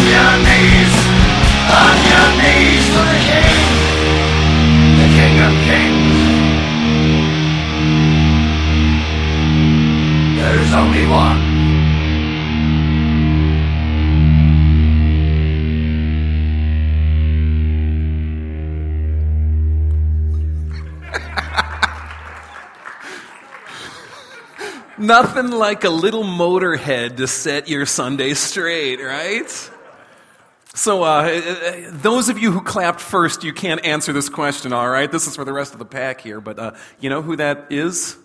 Your 0.00 0.32
knees, 0.46 0.94
on 1.70 1.96
your 2.10 2.28
knees 2.40 2.84
for 2.92 3.04
the 3.10 3.18
King, 3.28 3.58
the 4.96 5.50
Kings. 5.66 6.18
There's 10.36 10.72
only 10.72 11.04
one. 11.06 11.40
Nothing 24.98 25.50
like 25.50 25.84
a 25.84 25.90
little 25.90 26.24
Motörhead 26.24 27.16
to 27.16 27.26
set 27.26 27.68
your 27.68 27.86
Sunday 27.86 28.34
straight, 28.34 29.00
right? 29.00 29.70
So, 30.74 31.02
uh, 31.02 31.90
those 31.90 32.28
of 32.28 32.38
you 32.38 32.52
who 32.52 32.60
clapped 32.60 33.00
first, 33.00 33.42
you 33.42 33.52
can't 33.52 33.84
answer 33.84 34.12
this 34.12 34.28
question, 34.28 34.72
all 34.72 34.88
right? 34.88 35.10
This 35.10 35.26
is 35.26 35.34
for 35.34 35.44
the 35.44 35.52
rest 35.52 35.72
of 35.72 35.80
the 35.80 35.84
pack 35.84 36.20
here, 36.20 36.40
but 36.40 36.58
uh, 36.60 36.72
you 37.00 37.10
know 37.10 37.22
who 37.22 37.34
that 37.36 37.66
is? 37.70 38.16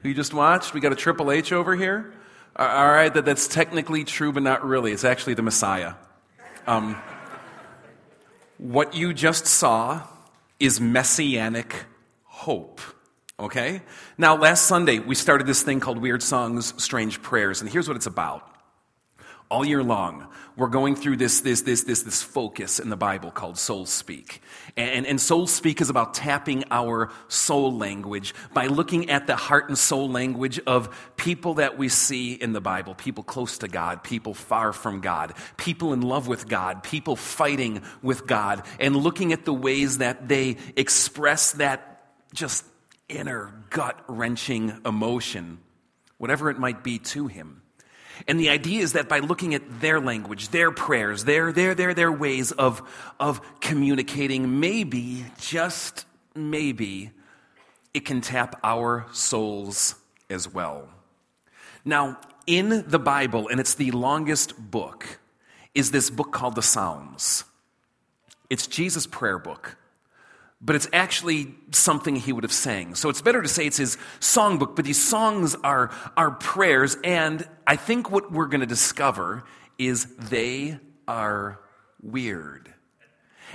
Who 0.00 0.08
you 0.08 0.14
just 0.14 0.32
watched? 0.32 0.74
We 0.74 0.80
got 0.80 0.92
a 0.92 0.96
Triple 0.96 1.32
H 1.32 1.52
over 1.52 1.74
here. 1.74 2.14
Uh, 2.54 2.62
all 2.62 2.88
right, 2.88 3.12
that, 3.12 3.24
that's 3.24 3.48
technically 3.48 4.04
true, 4.04 4.32
but 4.32 4.44
not 4.44 4.64
really. 4.64 4.92
It's 4.92 5.04
actually 5.04 5.34
the 5.34 5.42
Messiah. 5.42 5.94
Um, 6.68 6.96
what 8.58 8.94
you 8.94 9.12
just 9.12 9.46
saw 9.46 10.06
is 10.60 10.80
messianic 10.80 11.84
hope. 12.24 12.80
Okay? 13.40 13.82
Now, 14.16 14.36
last 14.36 14.66
Sunday, 14.66 15.00
we 15.00 15.16
started 15.16 15.48
this 15.48 15.62
thing 15.62 15.80
called 15.80 15.98
Weird 15.98 16.22
Songs, 16.22 16.74
Strange 16.80 17.20
Prayers, 17.22 17.60
and 17.60 17.68
here's 17.68 17.88
what 17.88 17.96
it's 17.96 18.06
about. 18.06 18.48
All 19.50 19.64
year 19.64 19.82
long, 19.82 20.28
we're 20.56 20.68
going 20.68 20.96
through 20.96 21.16
this, 21.16 21.40
this, 21.40 21.62
this, 21.62 21.84
this, 21.84 22.02
this 22.02 22.22
focus 22.22 22.78
in 22.78 22.90
the 22.90 22.96
Bible 22.96 23.30
called 23.30 23.58
Soul 23.58 23.86
Speak. 23.86 24.42
And, 24.76 25.06
and 25.06 25.20
Soul 25.20 25.46
Speak 25.46 25.80
is 25.80 25.88
about 25.88 26.14
tapping 26.14 26.64
our 26.70 27.10
soul 27.28 27.76
language 27.76 28.34
by 28.52 28.66
looking 28.66 29.08
at 29.10 29.26
the 29.26 29.36
heart 29.36 29.68
and 29.68 29.78
soul 29.78 30.10
language 30.10 30.60
of 30.66 31.12
people 31.16 31.54
that 31.54 31.78
we 31.78 31.88
see 31.88 32.34
in 32.34 32.52
the 32.52 32.60
Bible 32.60 32.94
people 32.94 33.24
close 33.24 33.58
to 33.58 33.68
God, 33.68 34.04
people 34.04 34.34
far 34.34 34.72
from 34.72 35.00
God, 35.00 35.34
people 35.56 35.92
in 35.92 36.02
love 36.02 36.28
with 36.28 36.48
God, 36.48 36.82
people 36.82 37.16
fighting 37.16 37.82
with 38.02 38.26
God, 38.26 38.62
and 38.78 38.94
looking 38.96 39.32
at 39.32 39.44
the 39.44 39.54
ways 39.54 39.98
that 39.98 40.28
they 40.28 40.56
express 40.76 41.52
that 41.52 42.04
just 42.34 42.64
inner 43.08 43.52
gut 43.70 43.98
wrenching 44.08 44.80
emotion, 44.84 45.58
whatever 46.18 46.50
it 46.50 46.58
might 46.58 46.84
be 46.84 46.98
to 46.98 47.26
him. 47.26 47.61
And 48.28 48.38
the 48.38 48.50
idea 48.50 48.82
is 48.82 48.92
that 48.92 49.08
by 49.08 49.18
looking 49.18 49.54
at 49.54 49.80
their 49.80 50.00
language, 50.00 50.48
their 50.48 50.70
prayers, 50.70 51.24
their, 51.24 51.52
their, 51.52 51.74
their, 51.74 51.94
their 51.94 52.12
ways 52.12 52.52
of, 52.52 52.82
of 53.18 53.40
communicating, 53.60 54.60
maybe, 54.60 55.24
just 55.38 56.06
maybe, 56.34 57.10
it 57.94 58.04
can 58.04 58.20
tap 58.20 58.58
our 58.62 59.06
souls 59.12 59.96
as 60.30 60.48
well. 60.48 60.88
Now, 61.84 62.18
in 62.46 62.84
the 62.88 62.98
Bible, 62.98 63.48
and 63.48 63.60
it's 63.60 63.74
the 63.74 63.90
longest 63.90 64.70
book, 64.70 65.18
is 65.74 65.90
this 65.90 66.10
book 66.10 66.32
called 66.32 66.54
the 66.54 66.62
Psalms. 66.62 67.44
It's 68.50 68.66
Jesus' 68.66 69.06
prayer 69.06 69.38
book 69.38 69.76
but 70.62 70.76
it's 70.76 70.88
actually 70.92 71.54
something 71.72 72.14
he 72.14 72.32
would 72.32 72.44
have 72.44 72.52
sang. 72.52 72.94
So 72.94 73.08
it's 73.08 73.20
better 73.20 73.42
to 73.42 73.48
say 73.48 73.66
it's 73.66 73.78
his 73.78 73.98
songbook, 74.20 74.76
but 74.76 74.84
these 74.84 75.02
songs 75.02 75.56
are, 75.64 75.90
are 76.16 76.30
prayers, 76.30 76.96
and 77.02 77.46
I 77.66 77.76
think 77.76 78.10
what 78.10 78.30
we're 78.30 78.46
going 78.46 78.60
to 78.60 78.66
discover 78.66 79.42
is 79.76 80.06
they 80.16 80.78
are 81.08 81.58
weird. 82.00 82.72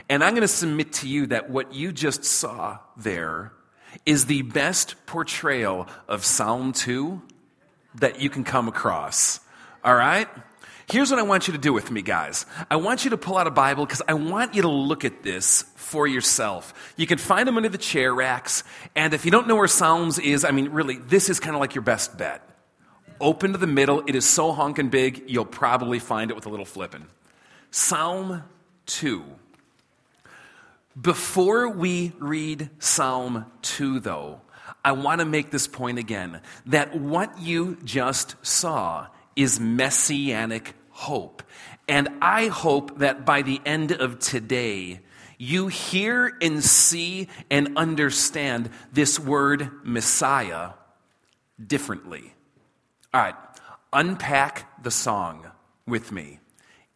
And 0.10 0.24
I'm 0.24 0.32
going 0.32 0.42
to 0.42 0.48
submit 0.48 0.94
to 0.94 1.08
you 1.08 1.28
that 1.28 1.50
what 1.50 1.74
you 1.74 1.92
just 1.92 2.24
saw 2.24 2.80
there 2.98 3.54
is 4.06 4.26
the 4.26 4.42
best 4.44 4.96
portrayal 5.06 5.88
of 6.08 6.26
Psalm 6.26 6.74
2 6.74 7.22
that 7.96 8.22
you 8.22 8.30
can 8.30 8.44
come 8.44 8.68
across. 8.68 9.40
All 9.84 9.96
right? 9.96 10.28
Here's 10.90 11.10
what 11.10 11.20
I 11.20 11.24
want 11.24 11.50
you 11.50 11.52
to 11.52 11.60
do 11.60 11.74
with 11.74 11.92
me, 11.92 12.02
guys. 12.02 12.46
I 12.72 12.78
want 12.78 13.04
you 13.04 13.10
to 13.10 13.18
pull 13.18 13.38
out 13.38 13.46
a 13.46 13.52
Bible 13.52 13.86
because 13.86 14.02
I 14.08 14.14
want 14.14 14.56
you 14.56 14.62
to 14.62 14.70
look 14.70 15.04
at 15.04 15.22
this 15.22 15.64
for 15.76 16.08
yourself. 16.08 16.94
You 16.96 17.06
can 17.06 17.18
find 17.18 17.46
them 17.46 17.58
under 17.58 17.68
the 17.68 17.78
chair 17.78 18.14
racks. 18.14 18.64
And 18.96 19.14
if 19.14 19.26
you 19.26 19.32
don't 19.32 19.50
know 19.50 19.58
where 19.58 19.68
Psalms 19.68 20.18
is, 20.18 20.46
I 20.46 20.52
mean, 20.52 20.70
really, 20.70 20.96
this 20.96 21.30
is 21.30 21.42
kind 21.42 21.58
of 21.58 21.60
like 21.60 21.76
your 21.76 21.82
best 21.82 22.18
bet. 22.18 22.42
Open 23.20 23.52
to 23.52 23.58
the 23.58 23.68
middle. 23.68 24.02
It 24.08 24.16
is 24.16 24.26
so 24.26 24.54
honking 24.54 24.88
big, 24.88 25.30
you'll 25.30 25.44
probably 25.44 26.00
find 26.00 26.32
it 26.32 26.36
with 26.36 26.46
a 26.46 26.50
little 26.50 26.66
flipping. 26.66 27.06
Psalm 27.70 28.44
2. 28.86 29.26
Before 31.02 31.68
we 31.68 32.14
read 32.18 32.70
Psalm 32.80 33.46
2, 33.62 34.00
though, 34.00 34.40
I 34.86 34.94
want 34.94 35.20
to 35.20 35.26
make 35.26 35.52
this 35.52 35.68
point 35.68 36.00
again 36.00 36.40
that 36.68 36.98
what 36.98 37.42
you 37.42 37.78
just 37.84 38.38
saw 38.42 39.08
is 39.38 39.60
messianic 39.60 40.74
hope. 40.90 41.44
And 41.88 42.10
I 42.22 42.48
hope 42.48 43.00
that 43.00 43.26
by 43.26 43.44
the 43.44 43.62
end 43.66 43.94
of 43.94 44.20
today, 44.20 45.00
you 45.38 45.68
hear 45.68 46.36
and 46.42 46.64
see 46.64 47.30
and 47.50 47.78
understand 47.78 48.70
this 48.92 49.20
word 49.20 49.70
Messiah 49.84 50.72
differently. 51.66 52.34
All 53.14 53.22
right, 53.22 53.36
unpack 53.94 54.84
the 54.84 54.92
song 54.92 55.48
with 55.86 56.12
me. 56.12 56.40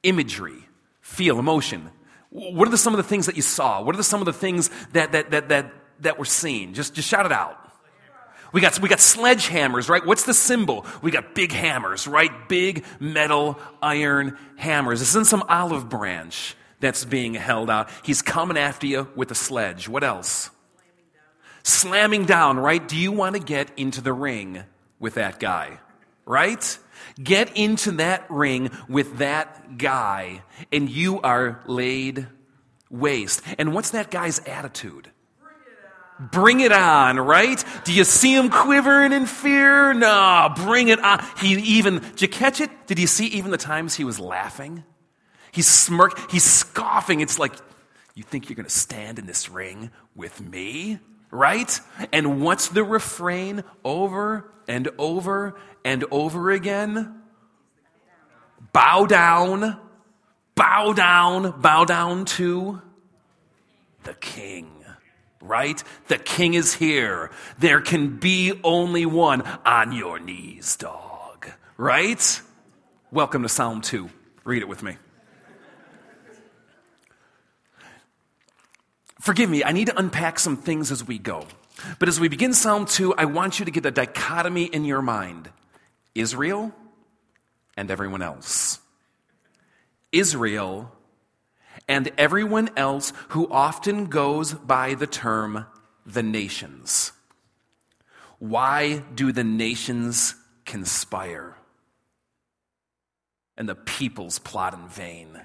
Imagery, 0.03 0.67
feel, 0.99 1.39
emotion. 1.39 1.91
What 2.31 2.67
are 2.67 2.71
the, 2.71 2.77
some 2.77 2.93
of 2.93 2.97
the 2.97 3.03
things 3.03 3.27
that 3.27 3.35
you 3.35 3.41
saw? 3.41 3.81
What 3.81 3.93
are 3.93 3.97
the, 3.97 4.03
some 4.03 4.21
of 4.21 4.25
the 4.25 4.33
things 4.33 4.69
that, 4.93 5.11
that, 5.11 5.31
that, 5.31 5.49
that, 5.49 5.73
that 5.99 6.17
were 6.17 6.25
seen? 6.25 6.73
Just, 6.73 6.95
just 6.95 7.07
shout 7.07 7.25
it 7.25 7.31
out. 7.31 7.60
We 8.51 8.61
got, 8.61 8.79
we 8.79 8.89
got 8.89 8.99
sledgehammers, 8.99 9.89
right? 9.89 10.05
What's 10.05 10.25
the 10.25 10.33
symbol? 10.33 10.85
We 11.01 11.11
got 11.11 11.33
big 11.35 11.51
hammers, 11.51 12.07
right? 12.07 12.49
Big 12.49 12.83
metal 12.99 13.57
iron 13.81 14.37
hammers. 14.57 15.01
Isn't 15.01 15.25
some 15.25 15.43
olive 15.47 15.87
branch 15.89 16.55
that's 16.81 17.05
being 17.05 17.35
held 17.35 17.69
out. 17.69 17.89
He's 18.03 18.21
coming 18.21 18.57
after 18.57 18.87
you 18.87 19.07
with 19.15 19.31
a 19.31 19.35
sledge. 19.35 19.87
What 19.87 20.03
else? 20.03 20.49
Slamming 21.63 22.25
down, 22.25 22.25
Slamming 22.25 22.25
down 22.25 22.59
right? 22.59 22.85
Do 22.85 22.97
you 22.97 23.11
want 23.13 23.35
to 23.35 23.41
get 23.41 23.71
into 23.77 24.01
the 24.01 24.11
ring 24.11 24.63
with 24.99 25.13
that 25.13 25.39
guy? 25.39 25.79
Right? 26.25 26.77
Get 27.21 27.55
into 27.55 27.91
that 27.93 28.29
ring 28.29 28.71
with 28.89 29.19
that 29.19 29.77
guy, 29.77 30.43
and 30.71 30.89
you 30.89 31.21
are 31.21 31.61
laid 31.65 32.27
waste. 32.89 33.41
And 33.57 33.73
what's 33.73 33.91
that 33.91 34.11
guy's 34.11 34.39
attitude? 34.39 35.10
Bring 36.29 36.59
it 36.59 36.71
on, 36.71 37.19
right? 37.19 37.63
Do 37.83 37.91
you 37.91 38.03
see 38.03 38.35
him 38.35 38.49
quivering 38.49 39.11
in 39.11 39.25
fear? 39.25 39.91
No, 39.91 40.53
bring 40.55 40.89
it 40.89 40.99
on. 40.99 41.25
He 41.39 41.53
even, 41.77 41.97
did 41.97 42.21
you 42.21 42.27
catch 42.27 42.61
it? 42.61 42.69
Did 42.85 42.99
you 42.99 43.07
see 43.07 43.25
even 43.27 43.49
the 43.49 43.57
times 43.57 43.95
he 43.95 44.03
was 44.03 44.19
laughing? 44.19 44.83
He's 45.51 45.65
smirk, 45.65 46.31
he's 46.31 46.43
scoffing. 46.43 47.21
It's 47.21 47.39
like, 47.39 47.53
you 48.13 48.21
think 48.21 48.49
you're 48.49 48.55
going 48.55 48.67
to 48.67 48.69
stand 48.69 49.17
in 49.17 49.25
this 49.25 49.49
ring 49.49 49.89
with 50.15 50.39
me? 50.39 50.99
Right? 51.31 51.79
And 52.13 52.41
what's 52.41 52.67
the 52.67 52.83
refrain 52.83 53.63
over 53.83 54.51
and 54.67 54.89
over 54.99 55.55
and 55.83 56.05
over 56.11 56.51
again? 56.51 57.19
Bow 58.73 59.07
down, 59.07 59.79
bow 60.53 60.93
down, 60.93 61.59
bow 61.61 61.83
down 61.85 62.25
to 62.25 62.79
the 64.03 64.13
king 64.13 64.80
right? 65.41 65.83
The 66.07 66.17
king 66.17 66.53
is 66.53 66.73
here. 66.73 67.31
There 67.59 67.81
can 67.81 68.17
be 68.17 68.59
only 68.63 69.05
one 69.05 69.41
on 69.65 69.91
your 69.91 70.19
knees, 70.19 70.75
dog, 70.75 71.47
right? 71.77 72.41
Welcome 73.11 73.43
to 73.43 73.49
Psalm 73.49 73.81
2. 73.81 74.09
Read 74.43 74.61
it 74.61 74.67
with 74.67 74.83
me. 74.83 74.97
Forgive 79.19 79.49
me, 79.49 79.63
I 79.63 79.71
need 79.71 79.85
to 79.85 79.99
unpack 79.99 80.39
some 80.39 80.57
things 80.57 80.91
as 80.91 81.05
we 81.05 81.19
go. 81.19 81.45
But 81.99 82.09
as 82.09 82.19
we 82.19 82.27
begin 82.27 82.53
Psalm 82.53 82.85
2, 82.85 83.15
I 83.15 83.25
want 83.25 83.59
you 83.59 83.65
to 83.65 83.71
get 83.71 83.85
a 83.85 83.91
dichotomy 83.91 84.65
in 84.65 84.85
your 84.85 85.01
mind 85.01 85.49
Israel 86.15 86.73
and 87.77 87.89
everyone 87.89 88.21
else. 88.21 88.79
Israel 90.11 90.91
and 91.87 92.11
everyone 92.17 92.69
else 92.77 93.13
who 93.29 93.49
often 93.49 94.05
goes 94.07 94.53
by 94.53 94.93
the 94.93 95.07
term 95.07 95.65
the 96.05 96.23
nations. 96.23 97.11
Why 98.39 99.03
do 99.13 99.31
the 99.31 99.43
nations 99.43 100.35
conspire? 100.65 101.57
And 103.57 103.69
the 103.69 103.75
peoples 103.75 104.39
plot 104.39 104.73
in 104.73 104.87
vain. 104.87 105.41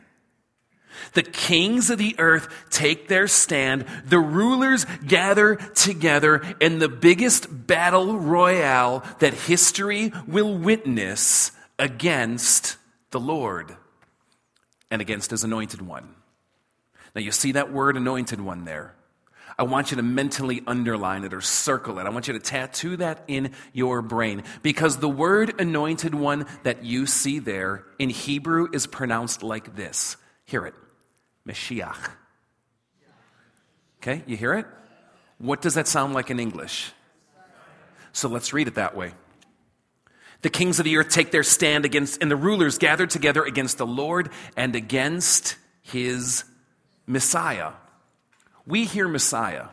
The 1.13 1.23
kings 1.23 1.91
of 1.91 1.99
the 1.99 2.15
earth 2.19 2.49
take 2.71 3.09
their 3.09 3.29
stand. 3.29 3.85
The 4.07 4.19
rulers 4.19 4.87
gather 5.07 5.57
together 5.57 6.43
in 6.59 6.79
the 6.79 6.89
biggest 6.89 7.67
battle 7.67 8.19
royale 8.19 9.05
that 9.19 9.35
history 9.35 10.13
will 10.27 10.57
witness 10.57 11.53
against 11.79 12.79
the 13.11 13.21
Lord. 13.21 13.77
and 14.91 15.03
against 15.03 15.31
his 15.31 15.45
anointed 15.45 15.83
one. 15.83 16.16
Now, 17.17 17.23
you 17.23 17.33
see 17.33 17.53
that 17.53 17.73
word 17.73 17.97
anointed 17.97 18.43
one 18.43 18.67
there. 18.67 18.95
I 19.59 19.63
want 19.63 19.91
you 19.91 19.97
to 19.97 20.03
mentally 20.03 20.63
underline 20.67 21.25
it 21.25 21.33
or 21.33 21.41
circle 21.41 21.99
it. 21.99 22.05
I 22.05 22.11
want 22.11 22.29
you 22.29 22.35
to 22.35 22.39
tattoo 22.39 22.99
that 22.99 23.25
in 23.27 23.53
your 23.73 24.03
brain 24.03 24.43
because 24.63 24.99
the 24.99 25.09
word 25.09 25.59
anointed 25.59 26.15
one 26.15 26.45
that 26.63 26.85
you 26.85 27.07
see 27.07 27.39
there 27.39 27.87
in 27.99 28.11
Hebrew 28.11 28.69
is 28.71 28.87
pronounced 28.87 29.43
like 29.43 29.75
this. 29.75 30.19
Hear 30.45 30.67
it 30.67 30.75
Mashiach. 31.49 32.11
Okay, 34.03 34.23
you 34.27 34.37
hear 34.37 34.53
it? 34.53 34.67
What 35.39 35.63
does 35.63 35.73
that 35.73 35.89
sound 35.89 36.13
like 36.13 36.31
in 36.31 36.39
English? 36.39 36.93
So 38.13 38.29
let's 38.29 38.53
read 38.53 38.69
it 38.69 38.75
that 38.75 38.95
way. 38.95 39.15
The 40.43 40.51
kings 40.51 40.79
of 40.79 40.85
the 40.85 40.99
earth 40.99 41.09
take 41.09 41.31
their 41.31 41.43
stand 41.43 41.87
against, 41.87 42.21
and 42.21 42.31
the 42.31 42.37
rulers 42.37 42.77
gather 42.77 43.07
together 43.07 43.43
against 43.43 43.79
the 43.79 43.87
Lord 43.87 44.29
and 44.55 44.77
against 44.77 45.57
his 45.81 46.45
Messiah. 47.07 47.73
We 48.67 48.85
hear 48.85 49.09
Messiah. 49.09 49.69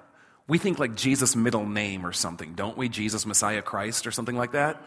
We 0.48 0.58
think 0.58 0.78
like 0.78 0.96
Jesus' 0.96 1.36
middle 1.36 1.66
name 1.66 2.06
or 2.06 2.12
something, 2.12 2.54
don't 2.54 2.78
we? 2.78 2.90
Jesus, 2.90 3.26
Messiah, 3.26 3.62
Christ, 3.62 4.06
or 4.06 4.12
something 4.12 4.36
like 4.36 4.52
that. 4.52 4.82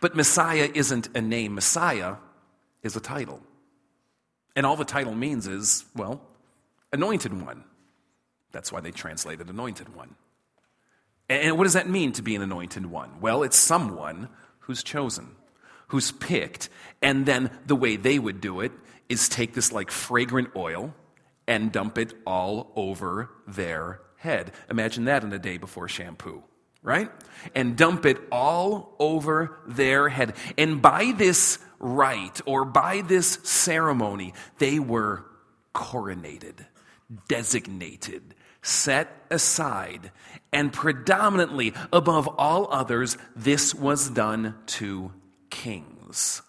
But 0.00 0.14
Messiah 0.14 0.68
isn't 0.74 1.16
a 1.16 1.22
name, 1.22 1.54
Messiah 1.54 2.16
is 2.82 2.96
a 2.96 3.00
title. 3.00 3.40
And 4.56 4.66
all 4.66 4.76
the 4.76 4.84
title 4.84 5.14
means 5.14 5.46
is, 5.46 5.84
well, 5.96 6.20
anointed 6.92 7.32
one. 7.40 7.64
That's 8.52 8.70
why 8.70 8.80
they 8.80 8.90
translated 8.90 9.48
anointed 9.48 9.94
one. 9.96 10.14
And 11.28 11.56
what 11.56 11.64
does 11.64 11.72
that 11.72 11.88
mean 11.88 12.12
to 12.12 12.22
be 12.22 12.36
an 12.36 12.42
anointed 12.42 12.86
one? 12.86 13.20
Well, 13.20 13.42
it's 13.42 13.56
someone 13.56 14.28
who's 14.60 14.82
chosen, 14.82 15.34
who's 15.88 16.12
picked. 16.12 16.68
And 17.00 17.24
then 17.24 17.50
the 17.66 17.74
way 17.74 17.96
they 17.96 18.18
would 18.18 18.40
do 18.40 18.60
it 18.60 18.72
is 19.08 19.28
take 19.28 19.54
this 19.54 19.72
like 19.72 19.90
fragrant 19.90 20.50
oil 20.54 20.94
and 21.46 21.72
dump 21.72 21.98
it 21.98 22.14
all 22.26 22.72
over 22.76 23.30
their 23.46 24.00
head. 24.16 24.52
Imagine 24.70 25.04
that 25.04 25.24
in 25.24 25.32
a 25.32 25.38
day 25.38 25.58
before 25.58 25.88
shampoo, 25.88 26.42
right? 26.82 27.10
And 27.54 27.76
dump 27.76 28.06
it 28.06 28.18
all 28.32 28.96
over 28.98 29.58
their 29.66 30.08
head. 30.08 30.34
And 30.56 30.80
by 30.80 31.12
this 31.16 31.58
rite 31.78 32.40
or 32.46 32.64
by 32.64 33.02
this 33.02 33.38
ceremony, 33.42 34.32
they 34.58 34.78
were 34.78 35.26
coronated, 35.74 36.64
designated, 37.28 38.34
set 38.62 39.26
aside, 39.30 40.10
and 40.52 40.72
predominantly 40.72 41.74
above 41.92 42.28
all 42.38 42.72
others, 42.72 43.18
this 43.36 43.74
was 43.74 44.08
done 44.08 44.54
to 44.66 45.12
kings. 45.50 46.40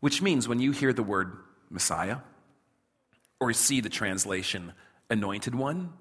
Which 0.00 0.20
means 0.20 0.46
when 0.46 0.60
you 0.60 0.72
hear 0.72 0.92
the 0.92 1.02
word 1.02 1.38
Messiah, 1.70 2.18
or 3.40 3.52
see 3.52 3.80
the 3.80 3.88
translation 3.88 4.72
anointed 5.10 5.54
one, 5.54 5.92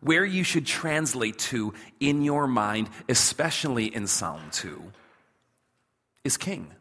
where 0.00 0.24
you 0.24 0.44
should 0.44 0.66
translate 0.66 1.38
to 1.38 1.74
in 2.00 2.22
your 2.22 2.46
mind, 2.46 2.88
especially 3.08 3.92
in 3.94 4.06
Psalm 4.06 4.42
2, 4.52 4.82
is 6.24 6.36
king. 6.36 6.72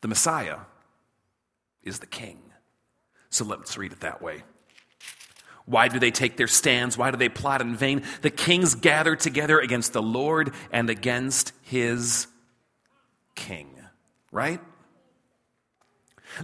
The 0.00 0.08
Messiah 0.08 0.58
is 1.82 1.98
the 1.98 2.06
king. 2.06 2.38
So 3.30 3.44
let's 3.44 3.76
read 3.76 3.92
it 3.92 4.00
that 4.00 4.22
way. 4.22 4.42
Why 5.66 5.88
do 5.88 5.98
they 5.98 6.10
take 6.10 6.36
their 6.36 6.46
stands? 6.46 6.98
Why 6.98 7.10
do 7.10 7.16
they 7.16 7.28
plot 7.28 7.62
in 7.62 7.74
vain? 7.74 8.02
The 8.22 8.30
kings 8.30 8.74
gather 8.74 9.16
together 9.16 9.58
against 9.58 9.92
the 9.92 10.02
Lord 10.02 10.52
and 10.70 10.90
against 10.90 11.52
his 11.62 12.26
king. 13.34 13.70
Right? 14.30 14.60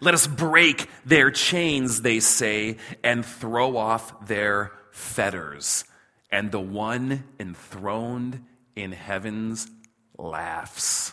Let 0.00 0.14
us 0.14 0.26
break 0.26 0.88
their 1.04 1.30
chains, 1.30 2.02
they 2.02 2.20
say, 2.20 2.76
and 3.02 3.24
throw 3.24 3.76
off 3.76 4.26
their 4.26 4.72
fetters. 4.90 5.84
And 6.30 6.52
the 6.52 6.60
one 6.60 7.24
enthroned 7.38 8.44
in 8.76 8.92
heavens 8.92 9.68
laughs. 10.16 11.12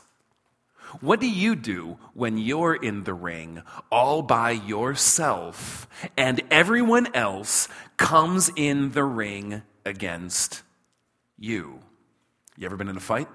What 1.02 1.20
do 1.20 1.30
you 1.30 1.56
do 1.56 1.98
when 2.14 2.38
you're 2.38 2.76
in 2.76 3.04
the 3.04 3.14
ring 3.14 3.62
all 3.92 4.22
by 4.22 4.52
yourself 4.52 5.88
and 6.16 6.42
everyone 6.50 7.14
else 7.14 7.68
comes 7.98 8.50
in 8.56 8.92
the 8.92 9.04
ring 9.04 9.64
against 9.86 10.64
you? 11.38 11.80
You 12.56 12.66
ever 12.66 12.78
been 12.78 12.88
in 12.88 12.98
a 12.98 13.02
fight? 13.02 13.28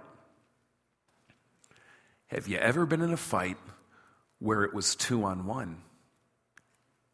Have 2.28 2.48
you 2.48 2.56
ever 2.56 2.86
been 2.86 3.02
in 3.02 3.12
a 3.12 3.18
fight 3.18 3.58
where 4.42 4.64
it 4.64 4.74
was 4.74 4.96
two 4.96 5.22
on 5.22 5.46
one 5.46 5.78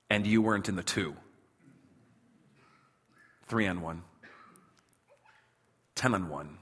and 0.09 0.27
you 0.27 0.41
weren't 0.41 0.69
in 0.69 0.77
the 0.77 0.83
two? 0.83 1.15
Three 3.47 3.67
on 3.67 3.83
one, 3.83 4.03
ten 5.95 6.15
on 6.15 6.29
one. 6.29 6.57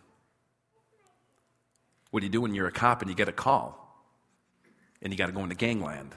What 2.11 2.21
do 2.21 2.27
you 2.27 2.33
do 2.33 2.41
when 2.41 2.55
you're 2.55 2.67
a 2.67 2.73
cop 2.73 3.01
and 3.01 3.11
you 3.11 3.17
get 3.17 3.29
a 3.29 3.33
call 3.33 3.83
and 5.01 5.13
you 5.13 5.17
got 5.17 5.27
to 5.27 5.33
go 5.33 5.43
into 5.43 5.55
gangland? 5.55 6.15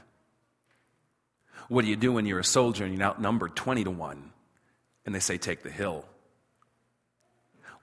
What 1.67 1.83
do 1.83 1.87
you 1.87 1.95
do 1.95 2.13
when 2.13 2.25
you're 2.25 2.39
a 2.39 2.43
soldier 2.43 2.85
and 2.85 2.97
you're 2.97 3.03
outnumbered 3.03 3.55
20 3.55 3.83
to 3.83 3.91
1 3.91 4.31
and 5.05 5.15
they 5.15 5.19
say, 5.19 5.37
take 5.37 5.61
the 5.61 5.69
hill? 5.69 6.05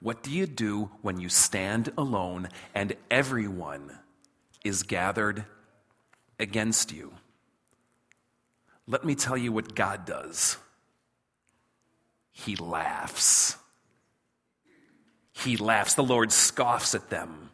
What 0.00 0.22
do 0.22 0.30
you 0.30 0.46
do 0.46 0.90
when 1.02 1.20
you 1.20 1.28
stand 1.28 1.92
alone 1.96 2.48
and 2.74 2.94
everyone 3.10 3.96
is 4.64 4.82
gathered 4.82 5.44
against 6.38 6.92
you? 6.92 7.12
Let 8.86 9.04
me 9.04 9.14
tell 9.14 9.36
you 9.36 9.52
what 9.52 9.74
God 9.74 10.04
does. 10.04 10.56
He 12.32 12.56
laughs. 12.56 13.56
He 15.32 15.56
laughs. 15.56 15.94
The 15.94 16.04
Lord 16.04 16.30
scoffs 16.30 16.94
at 16.94 17.10
them. 17.10 17.50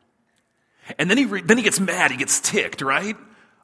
And 0.99 1.09
then 1.09 1.17
he, 1.17 1.25
re- 1.25 1.43
then 1.43 1.57
he 1.57 1.63
gets 1.63 1.81
mad, 1.81 2.11
he 2.11 2.17
gets 2.17 2.41
ticked, 2.41 2.83
right? 2.83 3.17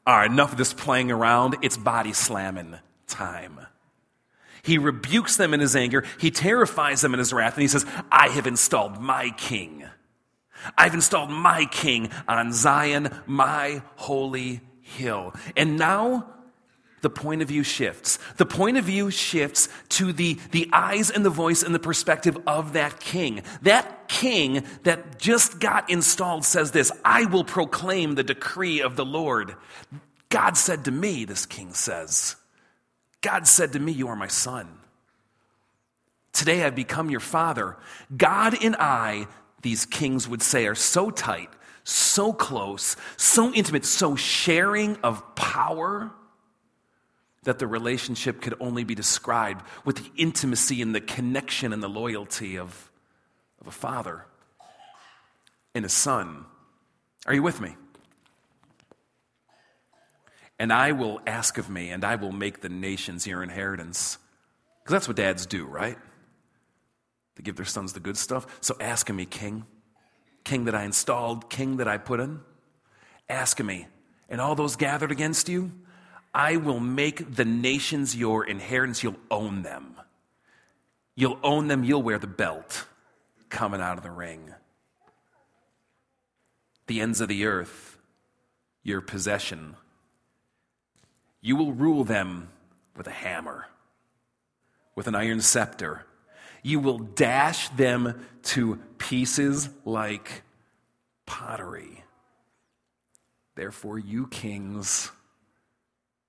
All 0.06 0.16
right, 0.16 0.30
enough 0.30 0.52
of 0.52 0.58
this 0.58 0.72
playing 0.72 1.10
around. 1.10 1.56
It's 1.62 1.76
body 1.76 2.12
slamming 2.12 2.76
time. 3.06 3.60
He 4.62 4.78
rebukes 4.78 5.36
them 5.36 5.54
in 5.54 5.60
his 5.60 5.76
anger, 5.76 6.04
he 6.18 6.30
terrifies 6.30 7.00
them 7.00 7.14
in 7.14 7.18
his 7.18 7.32
wrath, 7.32 7.54
and 7.54 7.62
he 7.62 7.68
says, 7.68 7.84
I 8.10 8.28
have 8.28 8.46
installed 8.46 9.00
my 9.00 9.30
king. 9.30 9.84
I've 10.76 10.94
installed 10.94 11.30
my 11.30 11.66
king 11.66 12.10
on 12.26 12.52
Zion, 12.52 13.10
my 13.26 13.82
holy 13.96 14.60
hill. 14.88 15.34
And 15.56 15.78
now 15.78 16.26
the 17.00 17.10
point 17.10 17.42
of 17.42 17.48
view 17.48 17.62
shifts. 17.62 18.18
The 18.36 18.46
point 18.46 18.76
of 18.76 18.84
view 18.84 19.10
shifts 19.10 19.68
to 19.90 20.12
the, 20.12 20.38
the 20.50 20.68
eyes 20.72 21.10
and 21.10 21.24
the 21.24 21.30
voice 21.30 21.62
and 21.62 21.74
the 21.74 21.78
perspective 21.78 22.36
of 22.46 22.72
that 22.72 22.98
king. 22.98 23.42
That 23.62 24.08
king 24.08 24.64
that 24.82 25.18
just 25.18 25.60
got 25.60 25.88
installed 25.90 26.44
says 26.44 26.72
this 26.72 26.90
I 27.04 27.26
will 27.26 27.44
proclaim 27.44 28.14
the 28.14 28.24
decree 28.24 28.80
of 28.80 28.96
the 28.96 29.04
Lord. 29.04 29.54
God 30.28 30.56
said 30.56 30.84
to 30.84 30.90
me, 30.90 31.24
this 31.24 31.46
king 31.46 31.72
says, 31.72 32.36
God 33.20 33.46
said 33.46 33.72
to 33.72 33.78
me, 33.78 33.92
You 33.92 34.08
are 34.08 34.16
my 34.16 34.28
son. 34.28 34.68
Today 36.32 36.64
I've 36.64 36.74
become 36.74 37.10
your 37.10 37.20
father. 37.20 37.76
God 38.14 38.62
and 38.62 38.76
I, 38.76 39.26
these 39.62 39.86
kings 39.86 40.28
would 40.28 40.42
say, 40.42 40.66
are 40.66 40.74
so 40.74 41.10
tight, 41.10 41.50
so 41.88 42.32
close, 42.32 42.96
so 43.16 43.52
intimate, 43.54 43.84
so 43.84 44.14
sharing 44.14 44.96
of 44.96 45.34
power 45.34 46.10
that 47.44 47.58
the 47.58 47.66
relationship 47.66 48.42
could 48.42 48.54
only 48.60 48.84
be 48.84 48.94
described 48.94 49.64
with 49.84 49.96
the 49.96 50.10
intimacy 50.16 50.82
and 50.82 50.94
the 50.94 51.00
connection 51.00 51.72
and 51.72 51.82
the 51.82 51.88
loyalty 51.88 52.58
of, 52.58 52.90
of 53.60 53.66
a 53.66 53.70
father 53.70 54.26
and 55.74 55.86
a 55.86 55.88
son. 55.88 56.44
Are 57.26 57.32
you 57.32 57.42
with 57.42 57.60
me? 57.60 57.74
And 60.58 60.72
I 60.72 60.92
will 60.92 61.20
ask 61.26 61.56
of 61.56 61.70
me, 61.70 61.88
and 61.90 62.04
I 62.04 62.16
will 62.16 62.32
make 62.32 62.60
the 62.60 62.68
nations 62.68 63.26
your 63.26 63.42
inheritance. 63.42 64.18
Because 64.82 64.92
that's 64.92 65.08
what 65.08 65.16
dads 65.16 65.46
do, 65.46 65.64
right? 65.64 65.96
They 67.36 67.42
give 67.44 67.56
their 67.56 67.64
sons 67.64 67.92
the 67.92 68.00
good 68.00 68.16
stuff. 68.16 68.58
So 68.60 68.76
ask 68.80 69.08
of 69.08 69.16
me, 69.16 69.24
King. 69.24 69.64
King 70.48 70.64
that 70.64 70.74
I 70.74 70.84
installed, 70.84 71.50
King 71.50 71.76
that 71.76 71.86
I 71.86 71.98
put 71.98 72.20
in. 72.20 72.40
Ask 73.28 73.62
me. 73.62 73.86
And 74.30 74.40
all 74.40 74.54
those 74.54 74.76
gathered 74.76 75.12
against 75.12 75.50
you, 75.50 75.72
I 76.32 76.56
will 76.56 76.80
make 76.80 77.34
the 77.34 77.44
nations 77.44 78.16
your 78.16 78.46
inheritance. 78.46 79.02
You'll 79.02 79.20
own 79.30 79.62
them. 79.62 79.96
You'll 81.14 81.38
own 81.42 81.68
them. 81.68 81.84
You'll 81.84 82.02
wear 82.02 82.18
the 82.18 82.26
belt 82.26 82.86
coming 83.50 83.82
out 83.82 83.98
of 83.98 84.02
the 84.02 84.10
ring. 84.10 84.54
The 86.86 87.02
ends 87.02 87.20
of 87.20 87.28
the 87.28 87.44
earth, 87.44 87.98
your 88.82 89.02
possession. 89.02 89.76
You 91.42 91.56
will 91.56 91.74
rule 91.74 92.04
them 92.04 92.48
with 92.96 93.06
a 93.06 93.10
hammer, 93.10 93.66
with 94.94 95.08
an 95.08 95.14
iron 95.14 95.42
scepter. 95.42 96.06
You 96.62 96.80
will 96.80 96.98
dash 96.98 97.68
them 97.70 98.26
to 98.44 98.76
pieces 98.98 99.68
like 99.84 100.42
pottery. 101.26 102.04
Therefore, 103.54 103.98
you 103.98 104.26
kings, 104.28 105.10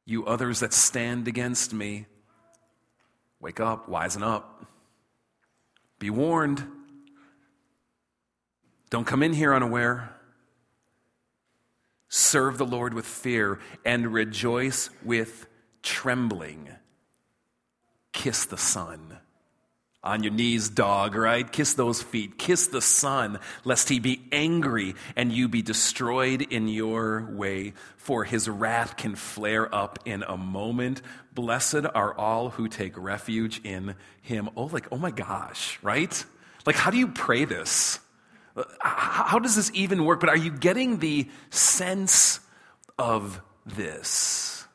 You 0.06 0.26
others 0.26 0.62
that 0.62 0.74
stand 0.74 1.28
against 1.28 1.72
me, 1.72 2.08
wake 3.40 3.60
up, 3.60 3.88
wisen 3.88 4.24
up. 4.24 4.66
Be 6.00 6.10
warned. 6.10 6.66
Don't 8.90 9.06
come 9.06 9.22
in 9.22 9.34
here 9.34 9.54
unaware. 9.54 10.16
Serve 12.08 12.58
the 12.58 12.66
Lord 12.66 12.96
with 12.96 13.06
fear 13.06 13.60
and 13.86 14.12
rejoice 14.12 14.90
with 15.04 15.46
trembling. 15.84 16.70
Kiss 18.12 18.46
the 18.46 18.58
Son. 18.58 19.20
On 20.02 20.24
your 20.24 20.32
knees, 20.32 20.70
dog, 20.70 21.14
right? 21.14 21.52
Kiss 21.52 21.74
those 21.74 22.02
feet. 22.02 22.38
Kiss 22.38 22.68
the 22.68 22.82
Son, 22.82 23.38
lest 23.66 23.90
he 23.90 24.00
be 24.00 24.22
angry 24.32 24.96
and 25.18 25.30
you 25.32 25.50
be 25.50 25.62
destroyed 25.62 26.42
in 26.42 26.70
your 26.70 27.30
way, 27.32 27.74
for 27.98 28.24
his 28.24 28.48
wrath 28.48 28.96
can 28.96 29.16
flare 29.16 29.74
up 29.76 30.00
in 30.06 30.24
a 30.24 30.38
moment. 30.38 31.02
Blessed 31.34 31.86
are 31.94 32.14
all 32.14 32.50
who 32.52 32.70
take 32.70 32.98
refuge 32.98 33.60
in 33.66 33.96
him. 34.22 34.50
Oh, 34.56 34.66
like, 34.66 34.88
oh 34.90 34.98
my 34.98 35.12
gosh, 35.12 35.78
right? 35.82 36.26
Like, 36.66 36.78
how 36.78 36.92
do 36.92 36.98
you 36.98 37.10
pray 37.10 37.44
this? 37.44 38.00
How 38.80 39.40
does 39.40 39.58
this 39.58 39.70
even 39.74 40.06
work? 40.06 40.22
But 40.22 40.30
are 40.30 40.38
you 40.38 40.52
getting 40.52 41.00
the 41.00 41.28
sense 41.50 42.40
of 42.98 43.42
this? 43.66 44.66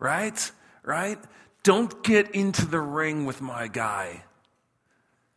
Right? 0.00 0.50
Right? 0.82 1.18
Don't 1.66 2.04
get 2.04 2.32
into 2.32 2.64
the 2.64 2.78
ring 2.78 3.26
with 3.26 3.42
my 3.42 3.66
guy. 3.66 4.22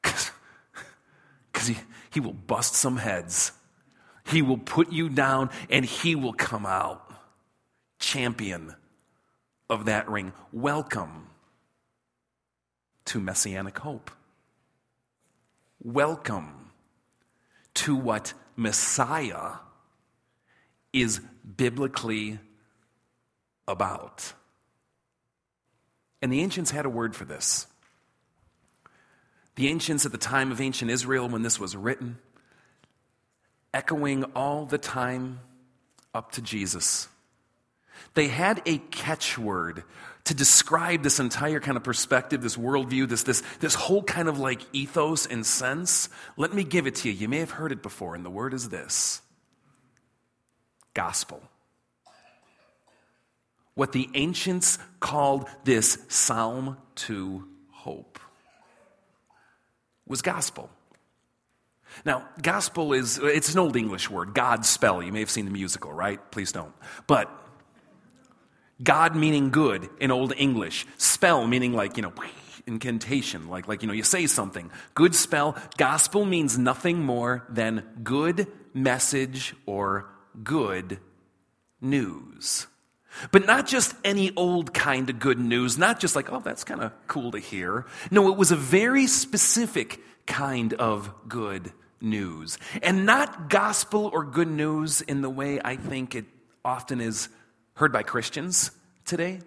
Because 0.03 0.31
he, 1.65 1.75
he 2.12 2.19
will 2.19 2.33
bust 2.33 2.75
some 2.75 2.98
heads. 2.98 3.51
He 4.27 4.43
will 4.43 4.59
put 4.59 4.91
you 4.91 5.09
down 5.09 5.50
and 5.71 5.83
he 5.83 6.13
will 6.13 6.33
come 6.33 6.67
out 6.67 7.03
champion 7.98 8.75
of 9.71 9.86
that 9.86 10.07
ring. 10.07 10.31
Welcome 10.53 11.29
to 13.05 13.19
Messianic 13.19 13.79
hope. 13.79 14.12
Welcome 15.81 16.69
to 17.74 17.95
what 17.95 18.36
Messiah 18.55 19.53
is 20.93 21.21
biblically 21.57 22.38
about. 23.67 24.33
And 26.21 26.31
the 26.31 26.41
ancients 26.41 26.71
had 26.71 26.85
a 26.85 26.89
word 26.89 27.15
for 27.15 27.25
this. 27.25 27.67
The 29.55 29.67
ancients 29.67 30.05
at 30.05 30.11
the 30.11 30.17
time 30.17 30.51
of 30.51 30.61
ancient 30.61 30.91
Israel, 30.91 31.27
when 31.27 31.41
this 31.41 31.59
was 31.59 31.75
written, 31.75 32.17
echoing 33.73 34.23
all 34.35 34.65
the 34.65 34.77
time 34.77 35.39
up 36.13 36.31
to 36.33 36.41
Jesus, 36.41 37.07
they 38.13 38.27
had 38.27 38.61
a 38.65 38.77
catchword 38.77 39.83
to 40.25 40.33
describe 40.33 41.03
this 41.03 41.19
entire 41.19 41.59
kind 41.59 41.75
of 41.75 41.83
perspective, 41.83 42.41
this 42.41 42.55
worldview, 42.55 43.07
this, 43.07 43.23
this, 43.23 43.41
this 43.59 43.75
whole 43.75 44.03
kind 44.03 44.27
of 44.27 44.39
like 44.39 44.61
ethos 44.73 45.25
and 45.25 45.45
sense. 45.45 46.09
Let 46.38 46.53
me 46.53 46.63
give 46.63 46.88
it 46.88 46.95
to 46.95 47.09
you. 47.09 47.15
You 47.15 47.27
may 47.27 47.39
have 47.39 47.51
heard 47.51 47.71
it 47.71 47.81
before, 47.81 48.15
and 48.15 48.25
the 48.25 48.29
word 48.29 48.53
is 48.53 48.69
this 48.69 49.21
gospel 50.93 51.41
what 53.79 53.93
the 53.93 54.09
ancients 54.13 54.77
called 55.00 55.48
this 55.63 56.00
Psalm 56.09 56.75
2 56.95 57.48
hope 57.71 58.19
was 60.05 60.21
gospel. 60.21 60.69
Now, 62.03 62.27
gospel 62.41 62.91
is, 62.91 63.19
it's 63.24 63.53
an 63.53 63.59
old 63.59 63.77
English 63.77 64.09
word, 64.09 64.33
God 64.33 64.65
spell. 64.65 65.01
You 65.01 65.13
may 65.13 65.21
have 65.21 65.29
seen 65.29 65.45
the 65.45 65.51
musical, 65.51 65.93
right? 65.93 66.19
Please 66.29 66.51
don't. 66.51 66.74
But 67.07 67.31
God 68.83 69.15
meaning 69.15 69.50
good 69.50 69.89
in 70.01 70.12
Old 70.12 70.33
English. 70.36 70.86
Spell 70.98 71.48
meaning 71.48 71.71
like, 71.71 71.95
you 71.95 72.03
know, 72.03 72.13
incantation, 72.67 73.48
like, 73.48 73.69
like, 73.69 73.81
you 73.81 73.88
know, 73.88 73.93
you 73.93 74.03
say 74.03 74.27
something. 74.27 74.71
Good 74.93 75.15
spell. 75.15 75.55
Gospel 75.77 76.25
means 76.25 76.57
nothing 76.57 77.01
more 77.01 77.45
than 77.48 77.88
good 78.03 78.48
message 78.74 79.55
or 79.65 80.09
good 80.43 81.00
news. 81.79 82.67
But 83.32 83.46
not 83.46 83.68
just 83.68 83.96
any 84.04 84.32
old 84.36 84.74
kind 84.74 85.10
of 85.10 85.20
good 85.20 85.39
news, 85.39 85.78
not 85.78 86.00
just 86.00 86.16
like, 86.16 86.32
oh, 86.32 86.39
that's 86.39 86.63
kind 86.63 86.82
of 86.82 86.92
cool 87.08 87.32
to 87.32 87.39
hear. 87.39 87.86
No, 88.12 88.32
it 88.32 88.38
was 88.38 88.51
a 88.51 88.56
very 88.56 89.08
specific 89.08 90.00
kind 90.25 90.74
of 90.74 91.12
good 91.28 91.74
news. 92.01 92.58
And 92.82 93.06
not 93.06 93.50
gospel 93.50 94.10
or 94.13 94.24
good 94.24 94.48
news 94.48 95.01
in 95.01 95.22
the 95.22 95.30
way 95.30 95.60
I 95.63 95.75
think 95.75 96.16
it 96.16 96.25
often 96.63 97.01
is 97.01 97.30
heard 97.75 97.92
by 97.92 98.04
Christians 98.04 98.72
today. 99.06 99.39